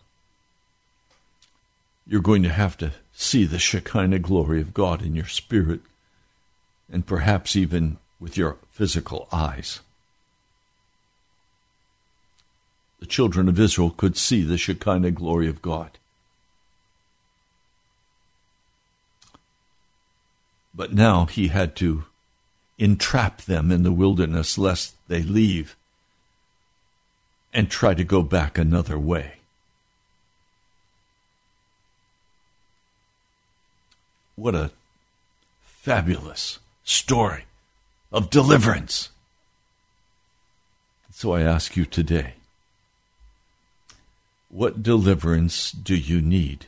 you're 2.06 2.20
going 2.20 2.42
to 2.42 2.48
have 2.48 2.76
to 2.78 2.92
see 3.12 3.44
the 3.44 3.58
Shekinah 3.58 4.20
glory 4.20 4.60
of 4.60 4.74
God 4.74 5.02
in 5.02 5.14
your 5.14 5.26
spirit 5.26 5.80
and 6.90 7.06
perhaps 7.06 7.56
even 7.56 7.98
with 8.20 8.36
your 8.36 8.56
physical 8.70 9.28
eyes. 9.32 9.80
The 13.02 13.08
children 13.08 13.48
of 13.48 13.58
Israel 13.58 13.90
could 13.90 14.16
see 14.16 14.44
the 14.44 14.56
Shekinah 14.56 15.10
glory 15.10 15.48
of 15.48 15.60
God. 15.60 15.98
But 20.72 20.92
now 20.92 21.26
he 21.26 21.48
had 21.48 21.74
to 21.78 22.04
entrap 22.78 23.42
them 23.42 23.72
in 23.72 23.82
the 23.82 23.90
wilderness 23.90 24.56
lest 24.56 24.94
they 25.08 25.20
leave 25.20 25.74
and 27.52 27.68
try 27.68 27.92
to 27.92 28.04
go 28.04 28.22
back 28.22 28.56
another 28.56 28.96
way. 28.96 29.38
What 34.36 34.54
a 34.54 34.70
fabulous 35.60 36.60
story 36.84 37.46
of 38.12 38.30
deliverance. 38.30 39.08
So 41.10 41.32
I 41.32 41.40
ask 41.40 41.76
you 41.76 41.84
today 41.84 42.34
what 44.52 44.82
deliverance 44.82 45.72
do 45.72 45.96
you 45.96 46.20
need? 46.20 46.66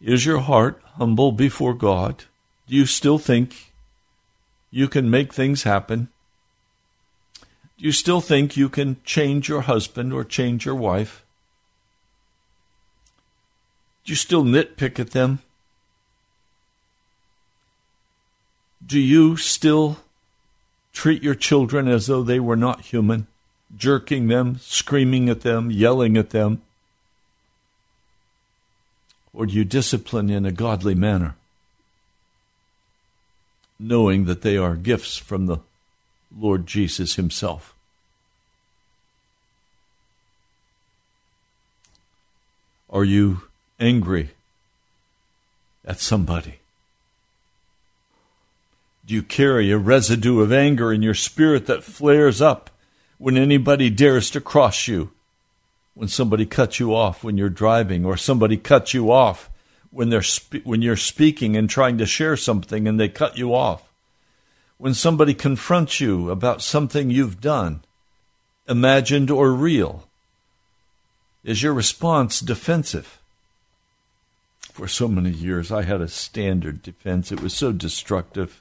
Is 0.00 0.24
your 0.24 0.40
heart 0.40 0.80
humble 0.94 1.32
before 1.32 1.74
God? 1.74 2.24
Do 2.66 2.74
you 2.74 2.86
still 2.86 3.18
think 3.18 3.72
you 4.70 4.88
can 4.88 5.10
make 5.10 5.34
things 5.34 5.64
happen? 5.64 6.08
Do 7.78 7.84
you 7.84 7.92
still 7.92 8.22
think 8.22 8.56
you 8.56 8.70
can 8.70 8.96
change 9.04 9.50
your 9.50 9.62
husband 9.62 10.14
or 10.14 10.24
change 10.24 10.64
your 10.64 10.74
wife? 10.74 11.22
Do 14.04 14.12
you 14.12 14.16
still 14.16 14.44
nitpick 14.44 14.98
at 14.98 15.10
them? 15.10 15.40
Do 18.84 18.98
you 18.98 19.36
still 19.36 19.98
treat 20.94 21.22
your 21.22 21.34
children 21.34 21.86
as 21.86 22.06
though 22.06 22.22
they 22.22 22.40
were 22.40 22.56
not 22.56 22.80
human, 22.80 23.26
jerking 23.74 24.28
them, 24.28 24.58
screaming 24.60 25.28
at 25.28 25.40
them, 25.40 25.70
yelling 25.70 26.16
at 26.16 26.30
them? 26.30 26.62
Or 29.32 29.46
do 29.46 29.52
you 29.52 29.64
discipline 29.64 30.30
in 30.30 30.46
a 30.46 30.52
godly 30.52 30.94
manner, 30.94 31.34
knowing 33.78 34.24
that 34.24 34.42
they 34.42 34.56
are 34.56 34.76
gifts 34.76 35.16
from 35.16 35.46
the 35.46 35.58
Lord 36.36 36.66
Jesus 36.66 37.16
Himself? 37.16 37.74
Are 42.88 43.04
you 43.04 43.42
angry 43.78 44.30
at 45.84 46.00
somebody? 46.00 46.60
Do 49.04 49.14
you 49.14 49.22
carry 49.22 49.70
a 49.70 49.78
residue 49.78 50.40
of 50.40 50.52
anger 50.52 50.92
in 50.92 51.02
your 51.02 51.14
spirit 51.14 51.66
that 51.66 51.84
flares 51.84 52.40
up 52.40 52.70
when 53.18 53.36
anybody 53.36 53.90
dares 53.90 54.30
to 54.30 54.40
cross 54.40 54.88
you? 54.88 55.10
when 55.96 56.08
somebody 56.08 56.44
cuts 56.44 56.78
you 56.78 56.94
off 56.94 57.24
when 57.24 57.38
you're 57.38 57.48
driving, 57.48 58.04
or 58.04 58.18
somebody 58.18 58.58
cuts 58.58 58.92
you 58.92 59.10
off 59.10 59.48
when 59.90 60.10
they're 60.10 60.20
spe- 60.20 60.62
when 60.62 60.82
you're 60.82 60.94
speaking 60.94 61.56
and 61.56 61.70
trying 61.70 61.96
to 61.96 62.04
share 62.04 62.36
something 62.36 62.86
and 62.86 63.00
they 63.00 63.08
cut 63.08 63.38
you 63.38 63.54
off. 63.54 63.90
When 64.76 64.92
somebody 64.92 65.32
confronts 65.32 65.98
you 65.98 66.30
about 66.30 66.60
something 66.60 67.08
you've 67.08 67.40
done, 67.40 67.80
imagined 68.68 69.30
or 69.30 69.52
real, 69.52 70.06
is 71.42 71.62
your 71.62 71.72
response 71.72 72.40
defensive? 72.40 73.18
For 74.60 74.86
so 74.86 75.08
many 75.08 75.30
years, 75.30 75.72
I 75.72 75.84
had 75.84 76.02
a 76.02 76.08
standard 76.08 76.82
defense. 76.82 77.32
It 77.32 77.40
was 77.40 77.54
so 77.54 77.72
destructive. 77.72 78.60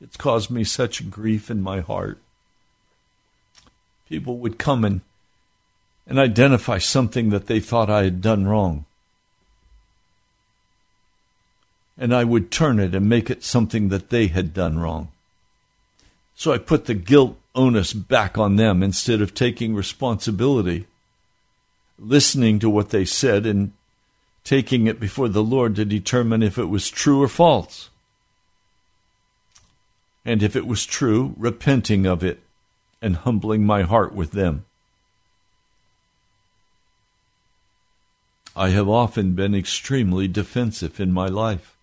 It's 0.00 0.16
caused 0.16 0.52
me 0.52 0.62
such 0.62 1.10
grief 1.10 1.50
in 1.50 1.60
my 1.60 1.80
heart. 1.80 2.20
People 4.08 4.38
would 4.38 4.58
come 4.58 4.84
and 4.84 5.00
and 6.06 6.18
identify 6.18 6.78
something 6.78 7.30
that 7.30 7.46
they 7.46 7.60
thought 7.60 7.90
I 7.90 8.04
had 8.04 8.20
done 8.20 8.46
wrong. 8.46 8.84
And 11.96 12.14
I 12.14 12.24
would 12.24 12.50
turn 12.50 12.78
it 12.80 12.94
and 12.94 13.08
make 13.08 13.30
it 13.30 13.44
something 13.44 13.88
that 13.88 14.10
they 14.10 14.26
had 14.26 14.52
done 14.52 14.78
wrong. 14.78 15.08
So 16.34 16.52
I 16.52 16.58
put 16.58 16.86
the 16.86 16.94
guilt 16.94 17.38
onus 17.54 17.92
back 17.92 18.36
on 18.36 18.56
them 18.56 18.82
instead 18.82 19.22
of 19.22 19.32
taking 19.32 19.74
responsibility, 19.74 20.86
listening 21.98 22.58
to 22.58 22.68
what 22.68 22.90
they 22.90 23.04
said, 23.04 23.46
and 23.46 23.72
taking 24.42 24.86
it 24.86 24.98
before 24.98 25.28
the 25.28 25.42
Lord 25.42 25.76
to 25.76 25.84
determine 25.84 26.42
if 26.42 26.58
it 26.58 26.64
was 26.64 26.90
true 26.90 27.22
or 27.22 27.28
false. 27.28 27.88
And 30.24 30.42
if 30.42 30.56
it 30.56 30.66
was 30.66 30.84
true, 30.84 31.34
repenting 31.38 32.04
of 32.04 32.24
it 32.24 32.43
and 33.04 33.16
humbling 33.16 33.66
my 33.66 33.82
heart 33.82 34.14
with 34.14 34.30
them. 34.30 34.64
I 38.56 38.70
have 38.70 38.88
often 38.88 39.34
been 39.34 39.54
extremely 39.54 40.26
defensive 40.26 40.98
in 40.98 41.12
my 41.12 41.26
life, 41.26 41.76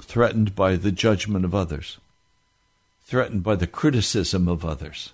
threatened 0.00 0.54
by 0.56 0.76
the 0.76 0.90
judgment 0.90 1.44
of 1.44 1.54
others, 1.54 1.98
threatened 3.04 3.42
by 3.42 3.56
the 3.56 3.66
criticism 3.66 4.48
of 4.48 4.64
others. 4.64 5.12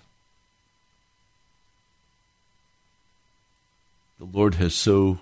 The 4.19 4.25
Lord 4.25 4.55
has 4.55 4.73
so 4.73 5.19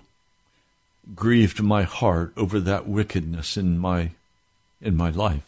grieved 1.16 1.60
my 1.60 1.82
heart 1.82 2.32
over 2.36 2.60
that 2.60 2.86
wickedness 2.86 3.56
in 3.56 3.78
my 3.78 4.10
in 4.80 4.96
my 4.96 5.10
life 5.10 5.47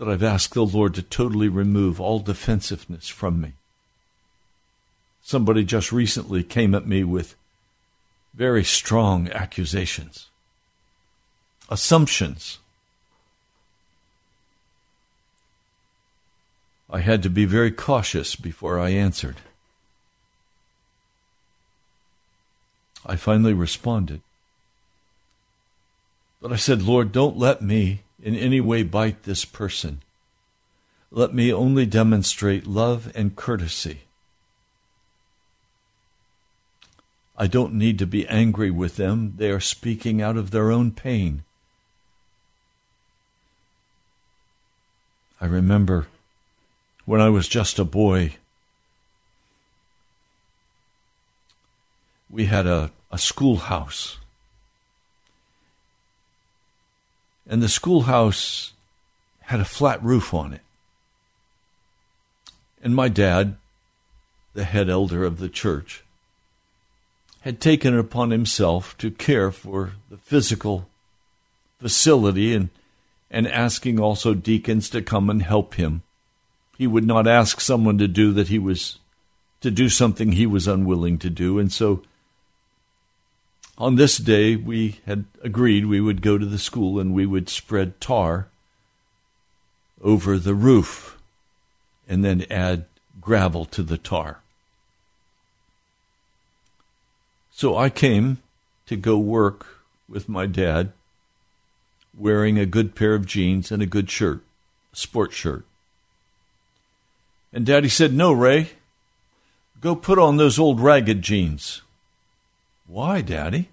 that 0.00 0.08
I've 0.08 0.22
asked 0.22 0.54
the 0.54 0.64
Lord 0.64 0.94
to 0.94 1.02
totally 1.02 1.48
remove 1.48 2.00
all 2.00 2.20
defensiveness 2.20 3.06
from 3.06 3.38
me. 3.38 3.52
Somebody 5.20 5.62
just 5.62 5.92
recently 5.92 6.42
came 6.42 6.74
at 6.74 6.86
me 6.86 7.04
with 7.04 7.36
very 8.32 8.64
strong 8.64 9.28
accusations, 9.28 10.28
assumptions. 11.68 12.60
I 16.88 17.00
had 17.00 17.22
to 17.22 17.28
be 17.28 17.44
very 17.44 17.70
cautious 17.70 18.36
before 18.36 18.80
I 18.80 18.88
answered. 18.88 19.36
I 23.04 23.16
finally 23.16 23.52
responded. 23.52 24.22
But 26.40 26.54
I 26.54 26.56
said, 26.56 26.80
Lord, 26.80 27.12
don't 27.12 27.36
let 27.36 27.60
me 27.60 28.00
in 28.22 28.34
any 28.34 28.60
way 28.60 28.82
bite 28.82 29.22
this 29.22 29.44
person. 29.44 30.02
Let 31.10 31.34
me 31.34 31.52
only 31.52 31.86
demonstrate 31.86 32.66
love 32.66 33.10
and 33.14 33.34
courtesy. 33.34 34.02
I 37.36 37.46
don't 37.46 37.74
need 37.74 37.98
to 37.98 38.06
be 38.06 38.28
angry 38.28 38.70
with 38.70 38.96
them. 38.96 39.34
They 39.36 39.50
are 39.50 39.60
speaking 39.60 40.20
out 40.20 40.36
of 40.36 40.50
their 40.50 40.70
own 40.70 40.92
pain. 40.92 41.42
I 45.40 45.46
remember 45.46 46.06
when 47.06 47.20
I 47.20 47.30
was 47.30 47.48
just 47.48 47.78
a 47.78 47.84
boy, 47.84 48.36
we 52.28 52.44
had 52.44 52.66
a, 52.66 52.92
a 53.10 53.18
schoolhouse. 53.18 54.19
And 57.50 57.60
the 57.60 57.68
schoolhouse 57.68 58.72
had 59.40 59.58
a 59.58 59.64
flat 59.64 60.00
roof 60.04 60.32
on 60.32 60.52
it. 60.52 60.60
And 62.80 62.94
my 62.94 63.08
dad, 63.08 63.56
the 64.54 64.62
head 64.62 64.88
elder 64.88 65.24
of 65.24 65.38
the 65.38 65.48
church, 65.48 66.04
had 67.40 67.60
taken 67.60 67.92
it 67.92 67.98
upon 67.98 68.30
himself 68.30 68.96
to 68.98 69.10
care 69.10 69.50
for 69.50 69.94
the 70.08 70.16
physical 70.16 70.86
facility 71.80 72.54
and, 72.54 72.68
and 73.32 73.48
asking 73.48 73.98
also 73.98 74.32
deacons 74.32 74.88
to 74.90 75.02
come 75.02 75.28
and 75.28 75.42
help 75.42 75.74
him. 75.74 76.02
He 76.78 76.86
would 76.86 77.04
not 77.04 77.26
ask 77.26 77.60
someone 77.60 77.98
to 77.98 78.06
do 78.06 78.32
that 78.32 78.48
he 78.48 78.60
was 78.60 78.98
to 79.60 79.72
do 79.72 79.88
something 79.88 80.32
he 80.32 80.46
was 80.46 80.68
unwilling 80.68 81.18
to 81.18 81.28
do. 81.28 81.58
And 81.58 81.72
so 81.72 82.02
on 83.80 83.96
this 83.96 84.18
day, 84.18 84.56
we 84.56 85.00
had 85.06 85.24
agreed 85.42 85.86
we 85.86 86.02
would 86.02 86.20
go 86.20 86.36
to 86.36 86.44
the 86.44 86.58
school 86.58 87.00
and 87.00 87.14
we 87.14 87.24
would 87.24 87.48
spread 87.48 87.98
tar 87.98 88.48
over 90.02 90.38
the 90.38 90.54
roof 90.54 91.18
and 92.06 92.22
then 92.22 92.44
add 92.50 92.84
gravel 93.22 93.64
to 93.64 93.82
the 93.82 93.96
tar. 93.96 94.42
So 97.50 97.74
I 97.74 97.88
came 97.88 98.38
to 98.86 98.96
go 98.96 99.16
work 99.18 99.66
with 100.10 100.28
my 100.28 100.44
dad 100.44 100.92
wearing 102.16 102.58
a 102.58 102.66
good 102.66 102.94
pair 102.94 103.14
of 103.14 103.26
jeans 103.26 103.72
and 103.72 103.82
a 103.82 103.86
good 103.86 104.10
shirt, 104.10 104.42
a 104.92 104.96
sports 104.96 105.34
shirt. 105.34 105.64
And 107.50 107.64
Daddy 107.64 107.88
said, 107.88 108.12
No, 108.12 108.30
Ray, 108.32 108.72
go 109.80 109.96
put 109.96 110.18
on 110.18 110.36
those 110.36 110.58
old 110.58 110.80
ragged 110.80 111.22
jeans. 111.22 111.80
Why, 112.90 113.20
Daddy? 113.20 113.68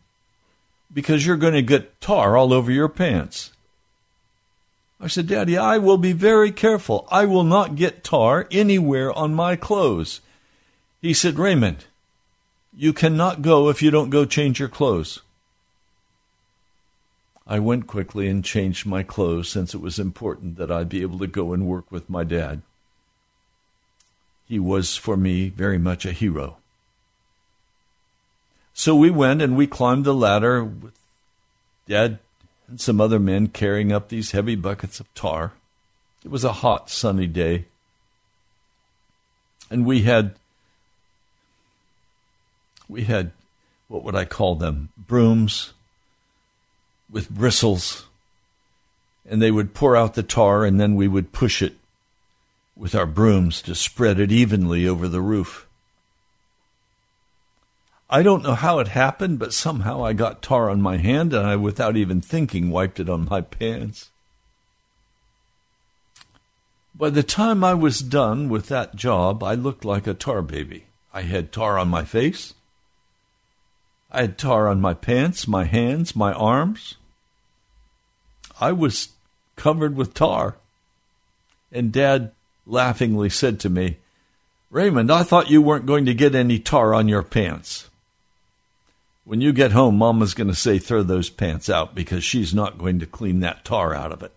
Because 0.93 1.25
you're 1.25 1.37
going 1.37 1.55
to 1.55 1.63
get 1.63 1.99
tar 1.99 2.37
all 2.37 2.53
over 2.53 2.71
your 2.71 2.87
pants. 2.87 3.51
I 5.01 5.07
said, 5.07 5.25
Daddy, 5.25 5.57
I 5.57 5.79
will 5.79 5.97
be 5.97 6.11
very 6.11 6.51
careful. 6.51 7.07
I 7.09 7.25
will 7.25 7.43
not 7.43 7.75
get 7.75 8.03
tar 8.03 8.47
anywhere 8.51 9.11
on 9.11 9.33
my 9.33 9.55
clothes. 9.55 10.21
He 11.01 11.15
said, 11.15 11.39
Raymond, 11.39 11.85
you 12.75 12.93
cannot 12.93 13.41
go 13.41 13.69
if 13.69 13.81
you 13.81 13.89
don't 13.89 14.11
go 14.11 14.23
change 14.23 14.59
your 14.59 14.69
clothes. 14.69 15.23
I 17.47 17.57
went 17.57 17.87
quickly 17.87 18.27
and 18.27 18.45
changed 18.45 18.85
my 18.85 19.01
clothes 19.01 19.49
since 19.49 19.73
it 19.73 19.81
was 19.81 19.97
important 19.97 20.57
that 20.57 20.69
I 20.69 20.83
be 20.83 21.01
able 21.01 21.17
to 21.19 21.27
go 21.27 21.53
and 21.53 21.65
work 21.65 21.91
with 21.91 22.07
my 22.07 22.23
dad. 22.23 22.61
He 24.47 24.59
was, 24.59 24.95
for 24.95 25.17
me, 25.17 25.49
very 25.49 25.79
much 25.79 26.05
a 26.05 26.11
hero. 26.11 26.57
So 28.77 28.95
we 28.95 29.09
went 29.09 29.41
and 29.41 29.57
we 29.57 29.65
climbed 29.65 30.05
the 30.05 30.13
ladder 30.13 30.63
with 30.63 30.93
Dad 31.87 32.19
and 32.67 32.79
some 32.79 33.01
other 33.01 33.17
men 33.17 33.47
carrying 33.47 33.91
up 33.91 34.07
these 34.07 34.31
heavy 34.31 34.53
buckets 34.53 34.99
of 34.99 35.11
tar. 35.15 35.53
It 36.23 36.29
was 36.29 36.43
a 36.43 36.53
hot, 36.53 36.87
sunny 36.91 37.25
day. 37.25 37.65
And 39.71 39.83
we 39.83 40.03
had, 40.03 40.35
we 42.87 43.05
had, 43.05 43.31
what 43.87 44.03
would 44.03 44.15
I 44.15 44.25
call 44.25 44.53
them? 44.53 44.89
Brooms 44.95 45.73
with 47.11 47.31
bristles. 47.31 48.05
And 49.27 49.41
they 49.41 49.49
would 49.49 49.73
pour 49.73 49.97
out 49.97 50.13
the 50.13 50.21
tar 50.21 50.65
and 50.65 50.79
then 50.79 50.93
we 50.93 51.07
would 51.07 51.31
push 51.31 51.63
it 51.63 51.77
with 52.75 52.93
our 52.93 53.07
brooms 53.07 53.59
to 53.63 53.73
spread 53.73 54.19
it 54.19 54.31
evenly 54.31 54.87
over 54.87 55.07
the 55.07 55.21
roof. 55.21 55.66
I 58.09 58.23
don't 58.23 58.43
know 58.43 58.55
how 58.55 58.79
it 58.79 58.87
happened, 58.87 59.37
but 59.37 59.53
somehow 59.53 60.03
I 60.03 60.13
got 60.13 60.41
tar 60.41 60.69
on 60.69 60.81
my 60.81 60.97
hand 60.97 61.33
and 61.33 61.45
I, 61.45 61.57
without 61.57 61.97
even 61.97 62.21
thinking, 62.21 62.69
wiped 62.69 63.01
it 63.01 63.09
on 63.09 63.27
my 63.29 63.41
pants. 63.41 64.09
By 66.95 67.09
the 67.09 67.23
time 67.23 67.63
I 67.63 67.73
was 67.73 67.99
done 67.99 68.47
with 68.47 68.67
that 68.69 68.95
job, 68.95 69.43
I 69.43 69.55
looked 69.55 69.83
like 69.83 70.07
a 70.07 70.13
tar 70.13 70.41
baby. 70.41 70.85
I 71.13 71.21
had 71.21 71.51
tar 71.51 71.77
on 71.77 71.89
my 71.89 72.05
face. 72.05 72.53
I 74.09 74.21
had 74.21 74.37
tar 74.37 74.69
on 74.69 74.79
my 74.79 74.93
pants, 74.93 75.47
my 75.47 75.65
hands, 75.65 76.15
my 76.15 76.31
arms. 76.31 76.95
I 78.59 78.71
was 78.71 79.09
covered 79.57 79.95
with 79.95 80.13
tar. 80.13 80.55
And 81.73 81.91
Dad 81.91 82.31
laughingly 82.65 83.29
said 83.29 83.59
to 83.59 83.69
me, 83.69 83.97
Raymond, 84.71 85.11
I 85.11 85.23
thought 85.23 85.49
you 85.49 85.61
weren't 85.61 85.85
going 85.85 86.05
to 86.05 86.13
get 86.13 86.35
any 86.35 86.57
tar 86.57 86.93
on 86.93 87.09
your 87.09 87.23
pants. 87.23 87.89
When 89.27 89.41
you 89.41 89.51
get 89.51 89.73
home, 89.73 89.97
Mama's 89.97 90.33
going 90.33 90.47
to 90.47 90.55
say, 90.55 90.79
throw 90.79 91.03
those 91.03 91.29
pants 91.29 91.69
out 91.69 91.93
because 91.93 92.23
she's 92.23 92.53
not 92.53 92.77
going 92.77 92.99
to 92.99 93.05
clean 93.05 93.41
that 93.41 93.65
tar 93.65 93.93
out 93.93 94.13
of 94.13 94.23
it. 94.23 94.31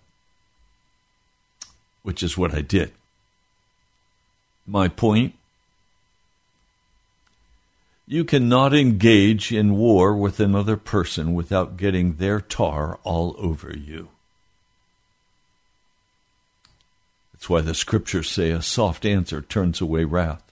Which 2.03 2.25
is 2.25 2.37
what 2.37 2.53
I 2.53 2.61
did. 2.61 2.91
My 4.67 4.89
point 4.89 5.35
you 8.05 8.25
cannot 8.25 8.75
engage 8.75 9.53
in 9.53 9.77
war 9.77 10.17
with 10.17 10.41
another 10.41 10.77
person 10.77 11.35
without 11.35 11.77
getting 11.77 12.17
their 12.17 12.41
tar 12.41 12.99
all 13.05 13.37
over 13.39 13.73
you. 13.73 14.09
That's 17.33 17.49
why 17.49 17.61
the 17.61 17.75
scriptures 17.75 18.29
say 18.29 18.51
a 18.51 18.61
soft 18.61 19.07
answer 19.07 19.41
turns 19.41 19.81
away 19.81 20.03
wrath, 20.03 20.43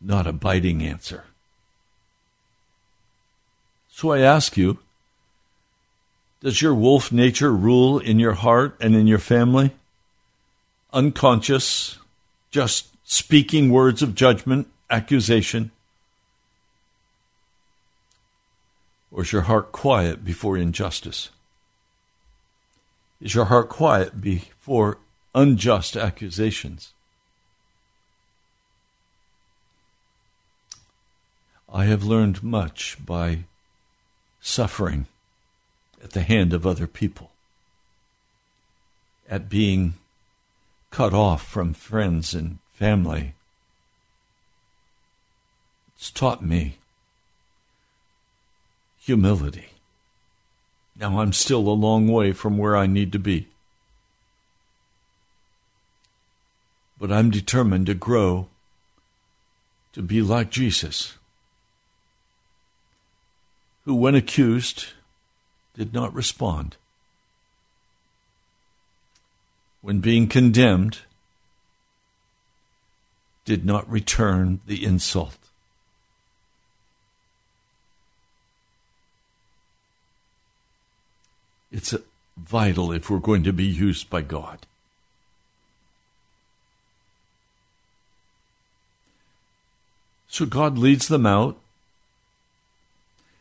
not 0.00 0.26
a 0.26 0.32
biting 0.32 0.82
answer. 0.82 1.24
So 3.98 4.12
I 4.12 4.20
ask 4.20 4.56
you, 4.56 4.78
does 6.40 6.62
your 6.62 6.72
wolf 6.72 7.10
nature 7.10 7.52
rule 7.52 7.98
in 7.98 8.20
your 8.20 8.34
heart 8.34 8.76
and 8.80 8.94
in 8.94 9.08
your 9.08 9.18
family? 9.18 9.72
Unconscious, 10.92 11.98
just 12.52 12.86
speaking 13.02 13.70
words 13.70 14.00
of 14.00 14.14
judgment, 14.14 14.68
accusation? 14.88 15.72
Or 19.10 19.22
is 19.22 19.32
your 19.32 19.42
heart 19.42 19.72
quiet 19.72 20.24
before 20.24 20.56
injustice? 20.56 21.30
Is 23.20 23.34
your 23.34 23.46
heart 23.46 23.68
quiet 23.68 24.20
before 24.20 24.98
unjust 25.34 25.96
accusations? 25.96 26.92
I 31.68 31.86
have 31.86 32.04
learned 32.04 32.44
much 32.44 32.96
by 33.04 33.40
suffering 34.40 35.06
at 36.02 36.12
the 36.12 36.22
hand 36.22 36.52
of 36.52 36.66
other 36.66 36.86
people, 36.86 37.30
at 39.28 39.48
being 39.48 39.94
cut 40.90 41.12
off 41.12 41.46
from 41.46 41.74
friends 41.74 42.34
and 42.34 42.58
family. 42.72 43.34
It's 45.96 46.10
taught 46.10 46.42
me 46.42 46.78
humility. 48.98 49.70
Now 50.98 51.20
I'm 51.20 51.32
still 51.32 51.66
a 51.68 51.70
long 51.70 52.08
way 52.08 52.32
from 52.32 52.58
where 52.58 52.76
I 52.76 52.86
need 52.86 53.12
to 53.12 53.18
be. 53.18 53.48
But 57.00 57.12
I'm 57.12 57.30
determined 57.30 57.86
to 57.86 57.94
grow 57.94 58.48
to 59.92 60.02
be 60.02 60.20
like 60.20 60.50
Jesus 60.50 61.14
who, 63.88 63.94
when 63.94 64.14
accused, 64.14 64.88
did 65.74 65.94
not 65.94 66.12
respond. 66.12 66.76
When 69.80 70.00
being 70.00 70.28
condemned, 70.28 70.98
did 73.46 73.64
not 73.64 73.90
return 73.90 74.60
the 74.66 74.84
insult. 74.84 75.38
It's 81.72 81.94
vital 82.36 82.92
if 82.92 83.08
we're 83.08 83.18
going 83.20 83.42
to 83.44 83.54
be 83.54 83.64
used 83.64 84.10
by 84.10 84.20
God. 84.20 84.66
So 90.28 90.44
God 90.44 90.76
leads 90.76 91.08
them 91.08 91.24
out 91.24 91.58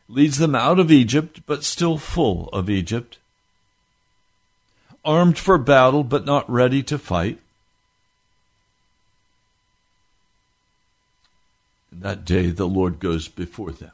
leads 0.09 0.37
them 0.37 0.55
out 0.55 0.79
of 0.79 0.91
Egypt, 0.91 1.41
but 1.45 1.63
still 1.63 1.97
full 1.97 2.49
of 2.49 2.69
Egypt, 2.69 3.17
armed 5.03 5.37
for 5.37 5.57
battle, 5.57 6.03
but 6.03 6.25
not 6.25 6.49
ready 6.49 6.81
to 6.83 6.97
fight. 6.97 7.39
And 11.91 12.01
that 12.01 12.25
day 12.25 12.49
the 12.49 12.67
Lord 12.67 12.99
goes 12.99 13.27
before 13.27 13.71
them. 13.71 13.91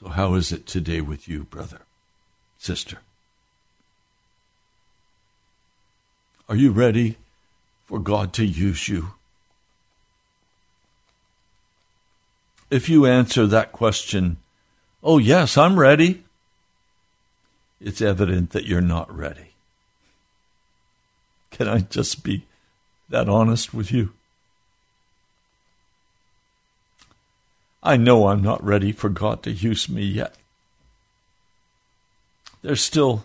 So, 0.00 0.08
how 0.08 0.34
is 0.34 0.52
it 0.52 0.66
today 0.66 1.00
with 1.00 1.28
you, 1.28 1.44
brother, 1.44 1.82
sister? 2.58 2.98
Are 6.46 6.56
you 6.56 6.72
ready 6.72 7.16
for 7.86 7.98
God 7.98 8.32
to 8.34 8.44
use 8.44 8.88
you. 8.88 9.14
if 12.74 12.88
you 12.88 13.06
answer 13.06 13.46
that 13.46 13.70
question, 13.70 14.36
oh, 15.00 15.18
yes, 15.18 15.56
I'm 15.56 15.78
ready, 15.78 16.24
it's 17.80 18.02
evident 18.02 18.50
that 18.50 18.64
you're 18.64 18.80
not 18.80 19.16
ready. 19.16 19.52
Can 21.52 21.68
I 21.68 21.78
just 21.78 22.24
be 22.24 22.46
that 23.08 23.28
honest 23.28 23.72
with 23.72 23.92
you? 23.92 24.12
I 27.80 27.96
know 27.96 28.26
I'm 28.26 28.42
not 28.42 28.64
ready 28.64 28.90
for 28.90 29.08
God 29.08 29.44
to 29.44 29.52
use 29.52 29.88
me 29.88 30.02
yet. 30.02 30.34
There's 32.62 32.82
still 32.82 33.24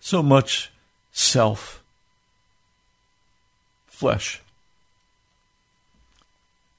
so 0.00 0.24
much 0.24 0.72
self, 1.14 1.82
flesh 3.86 4.42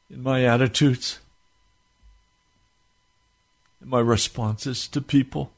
in 0.10 0.22
my 0.22 0.44
attitudes, 0.44 1.20
in 3.82 3.90
my 3.90 4.00
responses 4.00 4.88
to 4.90 5.02
people. 5.02 5.52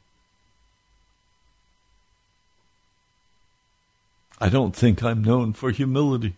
I 4.39 4.49
don't 4.49 4.75
think 4.75 5.03
I'm 5.03 5.23
known 5.23 5.53
for 5.53 5.71
humility. 5.71 6.35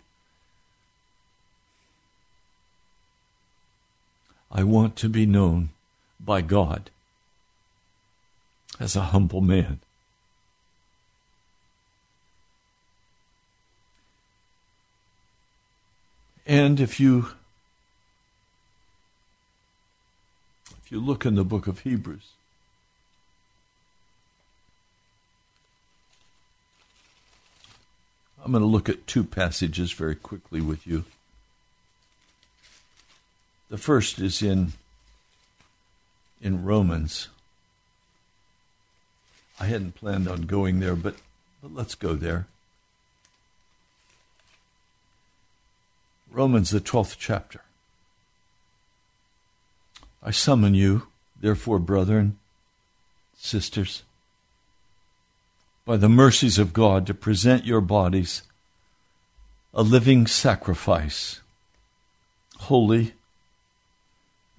I 4.49 4.63
want 4.63 4.95
to 4.95 5.09
be 5.09 5.25
known 5.25 5.69
by 6.19 6.39
God 6.41 6.89
as 8.79 8.95
a 8.95 9.11
humble 9.11 9.41
man. 9.41 9.81
And 16.49 16.79
if 16.79 16.99
you 16.99 17.27
if 20.83 20.91
you 20.91 20.99
look 20.99 21.23
in 21.23 21.35
the 21.35 21.43
book 21.43 21.67
of 21.67 21.81
Hebrews 21.81 22.31
I'm 28.43 28.51
going 28.51 28.63
to 28.63 28.67
look 28.67 28.89
at 28.89 29.05
two 29.05 29.23
passages 29.23 29.91
very 29.91 30.15
quickly 30.15 30.59
with 30.59 30.87
you. 30.87 31.03
The 33.69 33.77
first 33.77 34.17
is 34.17 34.41
in 34.41 34.73
in 36.41 36.65
Romans. 36.65 37.27
I 39.59 39.65
hadn't 39.65 39.93
planned 39.93 40.27
on 40.27 40.43
going 40.43 40.79
there, 40.79 40.95
but, 40.95 41.17
but 41.61 41.75
let's 41.75 41.93
go 41.93 42.15
there. 42.15 42.47
Romans, 46.31 46.69
the 46.69 46.79
12th 46.79 47.15
chapter. 47.17 47.61
I 50.21 50.31
summon 50.31 50.73
you, 50.73 51.07
therefore, 51.39 51.79
brethren, 51.79 52.37
sisters, 53.37 54.03
by 55.85 55.97
the 55.97 56.09
mercies 56.09 56.59
of 56.59 56.73
God, 56.73 57.07
to 57.07 57.13
present 57.13 57.65
your 57.65 57.81
bodies 57.81 58.43
a 59.73 59.81
living 59.81 60.27
sacrifice, 60.27 61.41
holy 62.57 63.13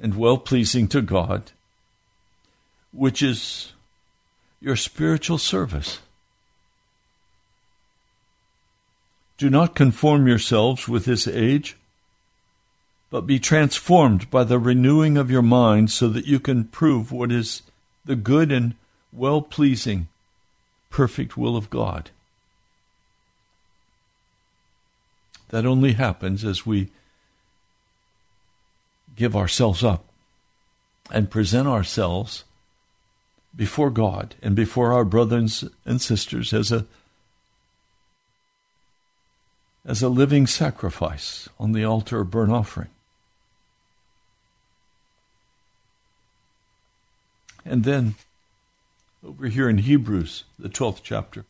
and 0.00 0.16
well 0.16 0.38
pleasing 0.38 0.88
to 0.88 1.02
God, 1.02 1.52
which 2.92 3.22
is 3.22 3.72
your 4.60 4.76
spiritual 4.76 5.38
service. 5.38 6.00
Do 9.40 9.48
not 9.48 9.74
conform 9.74 10.26
yourselves 10.26 10.86
with 10.86 11.06
this 11.06 11.26
age, 11.26 11.74
but 13.08 13.22
be 13.22 13.38
transformed 13.38 14.30
by 14.30 14.44
the 14.44 14.58
renewing 14.58 15.16
of 15.16 15.30
your 15.30 15.40
mind 15.40 15.90
so 15.90 16.08
that 16.08 16.26
you 16.26 16.38
can 16.38 16.64
prove 16.64 17.10
what 17.10 17.32
is 17.32 17.62
the 18.04 18.16
good 18.16 18.52
and 18.52 18.74
well 19.14 19.40
pleasing, 19.40 20.08
perfect 20.90 21.38
will 21.38 21.56
of 21.56 21.70
God. 21.70 22.10
That 25.48 25.64
only 25.64 25.94
happens 25.94 26.44
as 26.44 26.66
we 26.66 26.90
give 29.16 29.34
ourselves 29.34 29.82
up 29.82 30.04
and 31.10 31.30
present 31.30 31.66
ourselves 31.66 32.44
before 33.56 33.88
God 33.88 34.34
and 34.42 34.54
before 34.54 34.92
our 34.92 35.06
brothers 35.06 35.64
and 35.86 35.98
sisters 35.98 36.52
as 36.52 36.70
a 36.70 36.84
as 39.84 40.02
a 40.02 40.08
living 40.08 40.46
sacrifice 40.46 41.48
on 41.58 41.72
the 41.72 41.84
altar 41.84 42.20
of 42.20 42.30
burnt 42.30 42.52
offering. 42.52 42.90
And 47.64 47.84
then 47.84 48.14
over 49.26 49.48
here 49.48 49.68
in 49.68 49.78
Hebrews, 49.78 50.44
the 50.58 50.68
12th 50.68 51.00
chapter. 51.02 51.44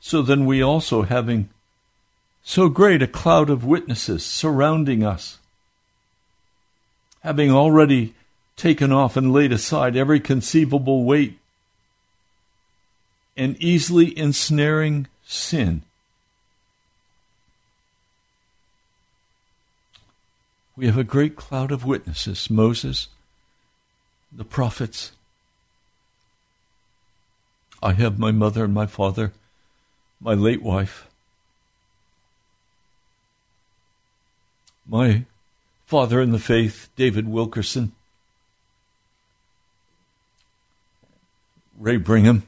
So 0.00 0.22
then 0.22 0.46
we 0.46 0.62
also, 0.62 1.02
having 1.02 1.50
so 2.42 2.68
great 2.68 3.02
a 3.02 3.06
cloud 3.06 3.50
of 3.50 3.64
witnesses 3.64 4.24
surrounding 4.24 5.04
us, 5.04 5.38
having 7.20 7.50
already 7.50 8.14
taken 8.56 8.90
off 8.90 9.16
and 9.16 9.32
laid 9.32 9.52
aside 9.52 9.96
every 9.96 10.20
conceivable 10.20 11.04
weight 11.04 11.38
and 13.36 13.56
easily 13.62 14.16
ensnaring 14.18 15.06
sin. 15.24 15.82
We 20.78 20.86
have 20.86 20.96
a 20.96 21.02
great 21.02 21.34
cloud 21.34 21.72
of 21.72 21.84
witnesses 21.84 22.48
Moses, 22.48 23.08
the 24.30 24.44
prophets. 24.44 25.10
I 27.82 27.94
have 27.94 28.20
my 28.20 28.30
mother 28.30 28.62
and 28.62 28.72
my 28.72 28.86
father, 28.86 29.32
my 30.20 30.34
late 30.34 30.62
wife, 30.62 31.08
my 34.86 35.24
father 35.84 36.20
in 36.20 36.30
the 36.30 36.38
faith, 36.38 36.90
David 36.94 37.26
Wilkerson, 37.26 37.90
Ray 41.76 41.96
Brigham. 41.96 42.44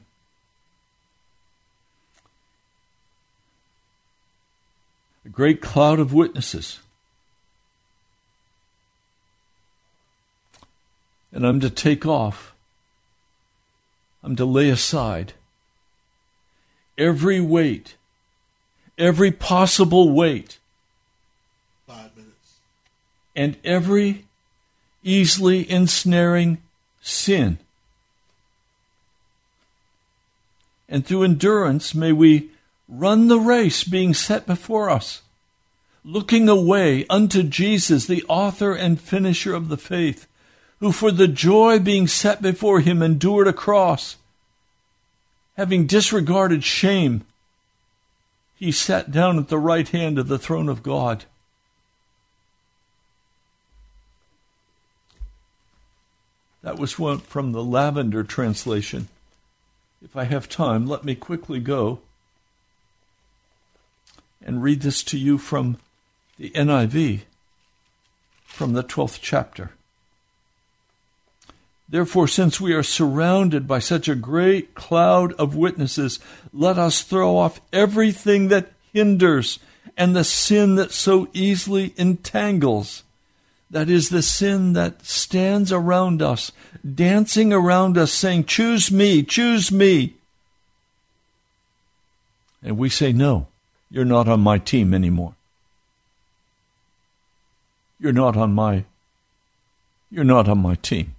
A 5.27 5.29
great 5.29 5.61
cloud 5.61 5.99
of 5.99 6.13
witnesses. 6.13 6.79
And 11.33 11.47
I'm 11.47 11.61
to 11.61 11.71
take 11.71 12.05
off. 12.07 12.53
I'm 14.23 14.37
to 14.37 14.45
lay 14.45 14.69
aside 14.69 15.33
every 16.99 17.41
weight, 17.41 17.97
every 18.99 19.31
possible 19.31 20.13
weight, 20.13 20.59
Five 21.87 22.15
minutes. 22.17 22.59
and 23.35 23.57
every 23.65 24.27
easily 25.03 25.71
ensnaring 25.71 26.59
sin. 27.01 27.59
and 30.91 31.07
through 31.07 31.23
endurance 31.23 31.95
may 31.95 32.11
we 32.13 32.51
run 32.89 33.29
the 33.29 33.39
race 33.39 33.85
being 33.85 34.13
set 34.13 34.45
before 34.45 34.91
us, 34.91 35.23
looking 36.05 36.49
away 36.49 37.07
unto 37.09 37.45
Jesus, 37.45 38.07
the 38.07 38.25
author 38.29 38.75
and 38.75 39.01
finisher 39.01 39.55
of 39.55 39.69
the 39.69 39.77
faith, 39.77 40.27
who 40.81 40.93
for 40.93 41.11
the 41.11 41.29
joy 41.29 41.79
being 41.79 42.07
set 42.07 42.41
before 42.41 42.81
him 42.81 43.03
endured 43.03 43.47
a 43.47 43.53
cross, 43.53 44.17
having 45.57 45.87
disregarded 45.87 46.65
shame. 46.65 47.25
He 48.57 48.73
sat 48.73 49.11
down 49.11 49.39
at 49.39 49.49
the 49.49 49.59
right 49.59 49.89
hand 49.89 50.19
of 50.19 50.29
the 50.29 50.39
throne 50.39 50.69
of 50.69 50.83
God. 50.83 51.25
That 56.63 56.79
was 56.79 56.99
one 56.99 57.19
from 57.19 57.53
the 57.53 57.65
Lavender 57.65 58.23
translation. 58.23 59.09
If 60.03 60.17
I 60.17 60.25
have 60.25 60.49
time, 60.49 60.87
let 60.87 61.05
me 61.05 61.15
quickly 61.15 61.61
go 61.61 62.01
and 64.43 64.63
read 64.63 64.81
this 64.81 65.03
to 65.05 65.19
you 65.19 65.37
from 65.37 65.79
the 66.39 66.51
NIV, 66.51 67.21
from 68.45 68.73
the 68.73 68.83
12th 68.83 69.19
chapter. 69.21 69.73
Therefore, 71.91 72.29
since 72.29 72.61
we 72.61 72.73
are 72.73 72.85
surrounded 72.85 73.67
by 73.67 73.81
such 73.81 74.09
a 74.09 74.15
great 74.15 74.75
cloud 74.75 75.33
of 75.33 75.57
witnesses, 75.57 76.21
let 76.53 76.79
us 76.79 77.03
throw 77.03 77.37
off 77.37 77.61
everything 77.73 78.47
that 78.49 78.73
hinders 78.93 79.59
and 79.97 80.15
the 80.15 80.23
sin 80.23 80.77
that 80.77 80.93
so 80.93 81.29
easily 81.33 81.93
entangles. 81.97 83.03
That 83.73 83.91
is 83.91 84.09
the 84.09 84.23
sin 84.23 84.73
that 84.75 85.05
stands 85.05 85.73
around 85.73 86.23
us, 86.23 86.53
dancing 86.95 87.53
around 87.53 87.99
us, 87.99 88.13
saying, 88.13 88.45
Choose 88.45 88.93
me, 88.93 89.25
choose 89.25 89.73
me. 89.73 90.15
And 92.63 92.79
we 92.79 92.89
say, 92.89 93.13
No, 93.13 93.49
you're 93.91 94.05
not 94.05 94.29
on 94.29 94.41
my 94.41 94.59
team 94.59 94.95
anymore. 94.95 95.35
you're 98.01 98.13
not 98.13 98.37
on 98.37 98.53
my 98.53 98.85
you're 100.11 100.25
not 100.25 100.49
on 100.49 100.59
my 100.59 100.75
team. 100.77 101.15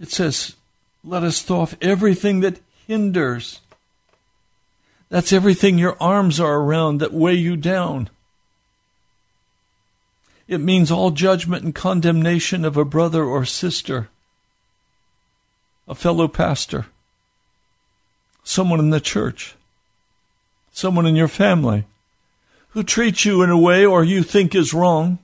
It 0.00 0.10
says, 0.10 0.56
let 1.04 1.22
us 1.22 1.42
throw 1.42 1.60
off 1.60 1.76
everything 1.82 2.40
that 2.40 2.60
hinders. 2.86 3.60
That's 5.10 5.32
everything 5.32 5.78
your 5.78 5.96
arms 6.00 6.40
are 6.40 6.56
around 6.56 6.98
that 6.98 7.12
weigh 7.12 7.34
you 7.34 7.56
down. 7.56 8.08
It 10.48 10.60
means 10.60 10.90
all 10.90 11.10
judgment 11.10 11.64
and 11.64 11.74
condemnation 11.74 12.64
of 12.64 12.76
a 12.76 12.84
brother 12.84 13.24
or 13.24 13.44
sister, 13.44 14.08
a 15.86 15.94
fellow 15.94 16.28
pastor, 16.28 16.86
someone 18.42 18.80
in 18.80 18.90
the 18.90 19.00
church, 19.00 19.54
someone 20.72 21.06
in 21.06 21.14
your 21.14 21.28
family 21.28 21.84
who 22.70 22.82
treats 22.82 23.24
you 23.24 23.42
in 23.42 23.50
a 23.50 23.58
way 23.58 23.84
or 23.84 24.02
you 24.02 24.22
think 24.22 24.54
is 24.54 24.72
wrong. 24.72 25.18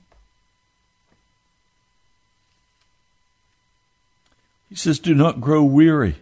He 4.69 4.75
says, 4.75 4.99
Do 4.99 5.13
not 5.13 5.41
grow 5.41 5.63
weary. 5.63 6.15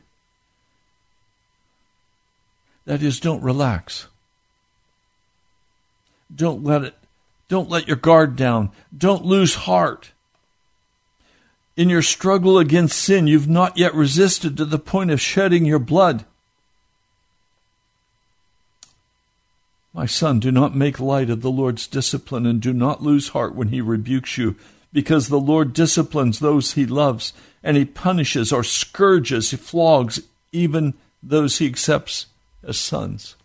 That 2.85 3.01
is, 3.01 3.19
don't 3.19 3.41
relax. 3.41 4.07
Don't 6.33 6.63
let 6.63 6.83
it, 6.83 6.95
don't 7.47 7.69
let 7.69 7.87
your 7.87 7.97
guard 7.97 8.35
down. 8.35 8.71
Don't 8.95 9.25
lose 9.25 9.55
heart. 9.55 10.11
In 11.75 11.89
your 11.89 12.01
struggle 12.01 12.57
against 12.57 12.97
sin, 12.97 13.27
you've 13.27 13.49
not 13.49 13.77
yet 13.77 13.93
resisted 13.93 14.55
to 14.57 14.65
the 14.65 14.79
point 14.79 15.11
of 15.11 15.19
shedding 15.19 15.65
your 15.65 15.79
blood. 15.79 16.25
My 19.93 20.05
son, 20.05 20.39
do 20.39 20.51
not 20.51 20.75
make 20.75 20.99
light 20.99 21.29
of 21.29 21.41
the 21.41 21.51
Lord's 21.51 21.87
discipline 21.87 22.45
and 22.45 22.61
do 22.61 22.73
not 22.73 23.01
lose 23.01 23.29
heart 23.29 23.55
when 23.55 23.69
he 23.69 23.81
rebukes 23.81 24.37
you, 24.37 24.55
because 24.95 25.27
the 25.27 25.37
Lord 25.37 25.73
disciplines 25.73 26.39
those 26.39 26.71
he 26.71 26.85
loves, 26.85 27.33
and 27.61 27.75
he 27.75 27.83
punishes 27.83 28.53
or 28.53 28.63
scourges, 28.63 29.51
he 29.51 29.57
flogs 29.57 30.21
even 30.53 30.93
those 31.21 31.57
he 31.57 31.65
accepts 31.65 32.27
as 32.63 32.77
sons. 32.77 33.35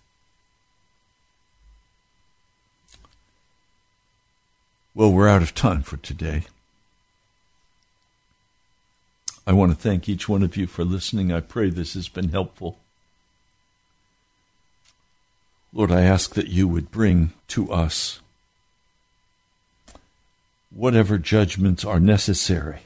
Well, 4.95 5.11
we're 5.11 5.29
out 5.29 5.43
of 5.43 5.53
time 5.53 5.83
for 5.83 5.97
today. 5.97 6.45
I 9.45 9.53
want 9.53 9.73
to 9.73 9.77
thank 9.77 10.09
each 10.09 10.29
one 10.29 10.45
of 10.45 10.57
you 10.57 10.69
for 10.69 10.85
listening. 10.85 11.33
I 11.33 11.41
pray 11.41 11.69
this 11.69 11.95
has 11.95 12.09
been 12.09 12.29
helpful. 12.29 12.79
Lord, 15.73 15.91
I 15.91 16.03
ask 16.03 16.35
that 16.35 16.47
you 16.47 16.69
would 16.69 16.93
bring 16.93 17.33
to 17.49 17.73
us 17.73 18.21
whatever 20.71 21.19
judgments 21.19 21.85
are 21.85 22.01
necessary, 22.01 22.81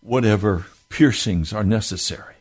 whatever 0.00 0.66
piercings 0.88 1.52
are 1.52 1.64
necessary. 1.64 2.34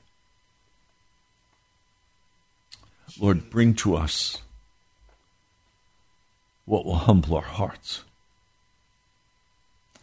Lord, 3.20 3.50
bring 3.50 3.76
to 3.76 3.96
us 3.96 4.40
what 6.66 6.86
will 6.86 6.96
humble 6.96 7.36
our 7.36 7.44
hearts. 7.44 8.04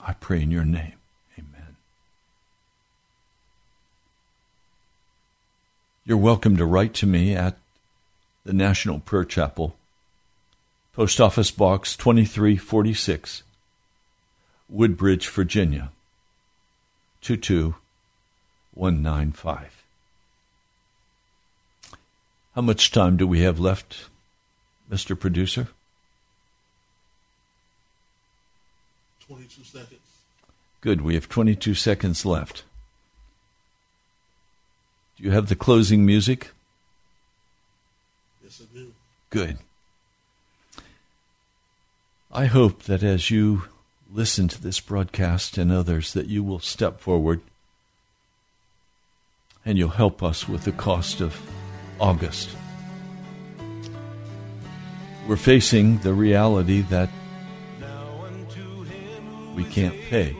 I 0.01 0.15
pray 0.15 0.43
in 0.43 0.51
your 0.51 0.65
name. 0.65 0.95
Amen. 1.39 1.77
You're 6.05 6.17
welcome 6.17 6.57
to 6.57 6.65
write 6.65 6.95
to 6.95 7.07
me 7.07 7.35
at 7.35 7.59
the 8.45 8.53
National 8.53 8.99
Prayer 8.99 9.25
Chapel, 9.25 9.77
Post 10.93 11.21
Office 11.21 11.51
Box 11.51 11.97
2346, 11.97 13.43
Woodbridge, 14.73 15.29
Virginia 15.29 15.93
22195. 17.21 19.85
How 22.55 22.63
much 22.63 22.91
time 22.91 23.19
do 23.19 23.27
we 23.27 23.41
have 23.41 23.61
left, 23.61 24.09
Mr. 24.91 25.19
Producer? 25.19 25.69
22 29.27 29.63
seconds. 29.63 30.01
Good, 30.81 31.03
we 31.03 31.13
have 31.15 31.29
22 31.29 31.75
seconds 31.75 32.25
left. 32.25 32.65
Do 35.19 35.25
you 35.25 35.33
have 35.33 35.51
the 35.51 35.55
closing 35.55 36.07
music? 36.07 36.53
Yes, 38.43 38.63
I 38.63 38.65
do. 38.75 38.95
Good. 39.29 39.59
I 42.33 42.47
hope 42.47 42.85
that 42.85 43.03
as 43.03 43.31
you 43.31 43.65
listen 44.13 44.47
to 44.49 44.61
this 44.61 44.79
broadcast 44.81 45.57
and 45.57 45.73
others, 45.73 46.13
that 46.13 46.27
you 46.27 46.43
will 46.43 46.59
step 46.59 47.01
forward 47.01 47.41
and 49.65 49.79
you'll 49.79 49.91
help 49.91 50.23
us 50.23 50.49
with 50.49 50.65
the 50.65 50.73
cost 50.73 51.21
of 51.21 51.41
August. 52.01 52.51
We're 55.27 55.37
facing 55.37 55.99
the 55.99 56.13
reality 56.13 56.83
that 56.83 57.09
we 59.55 59.65
can't 59.65 59.95
pay, 60.03 60.37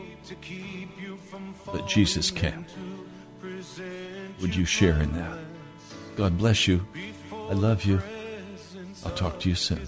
but 1.65 1.87
Jesus 1.87 2.31
can. 2.31 2.65
Would 4.41 4.55
you 4.55 4.65
share 4.65 5.01
in 5.01 5.13
that? 5.13 5.39
God 6.17 6.37
bless 6.37 6.67
you. 6.67 6.85
I 7.31 7.53
love 7.53 7.85
you. 7.85 8.01
I'll 9.05 9.15
talk 9.15 9.39
to 9.41 9.49
you 9.49 9.55
soon. 9.55 9.87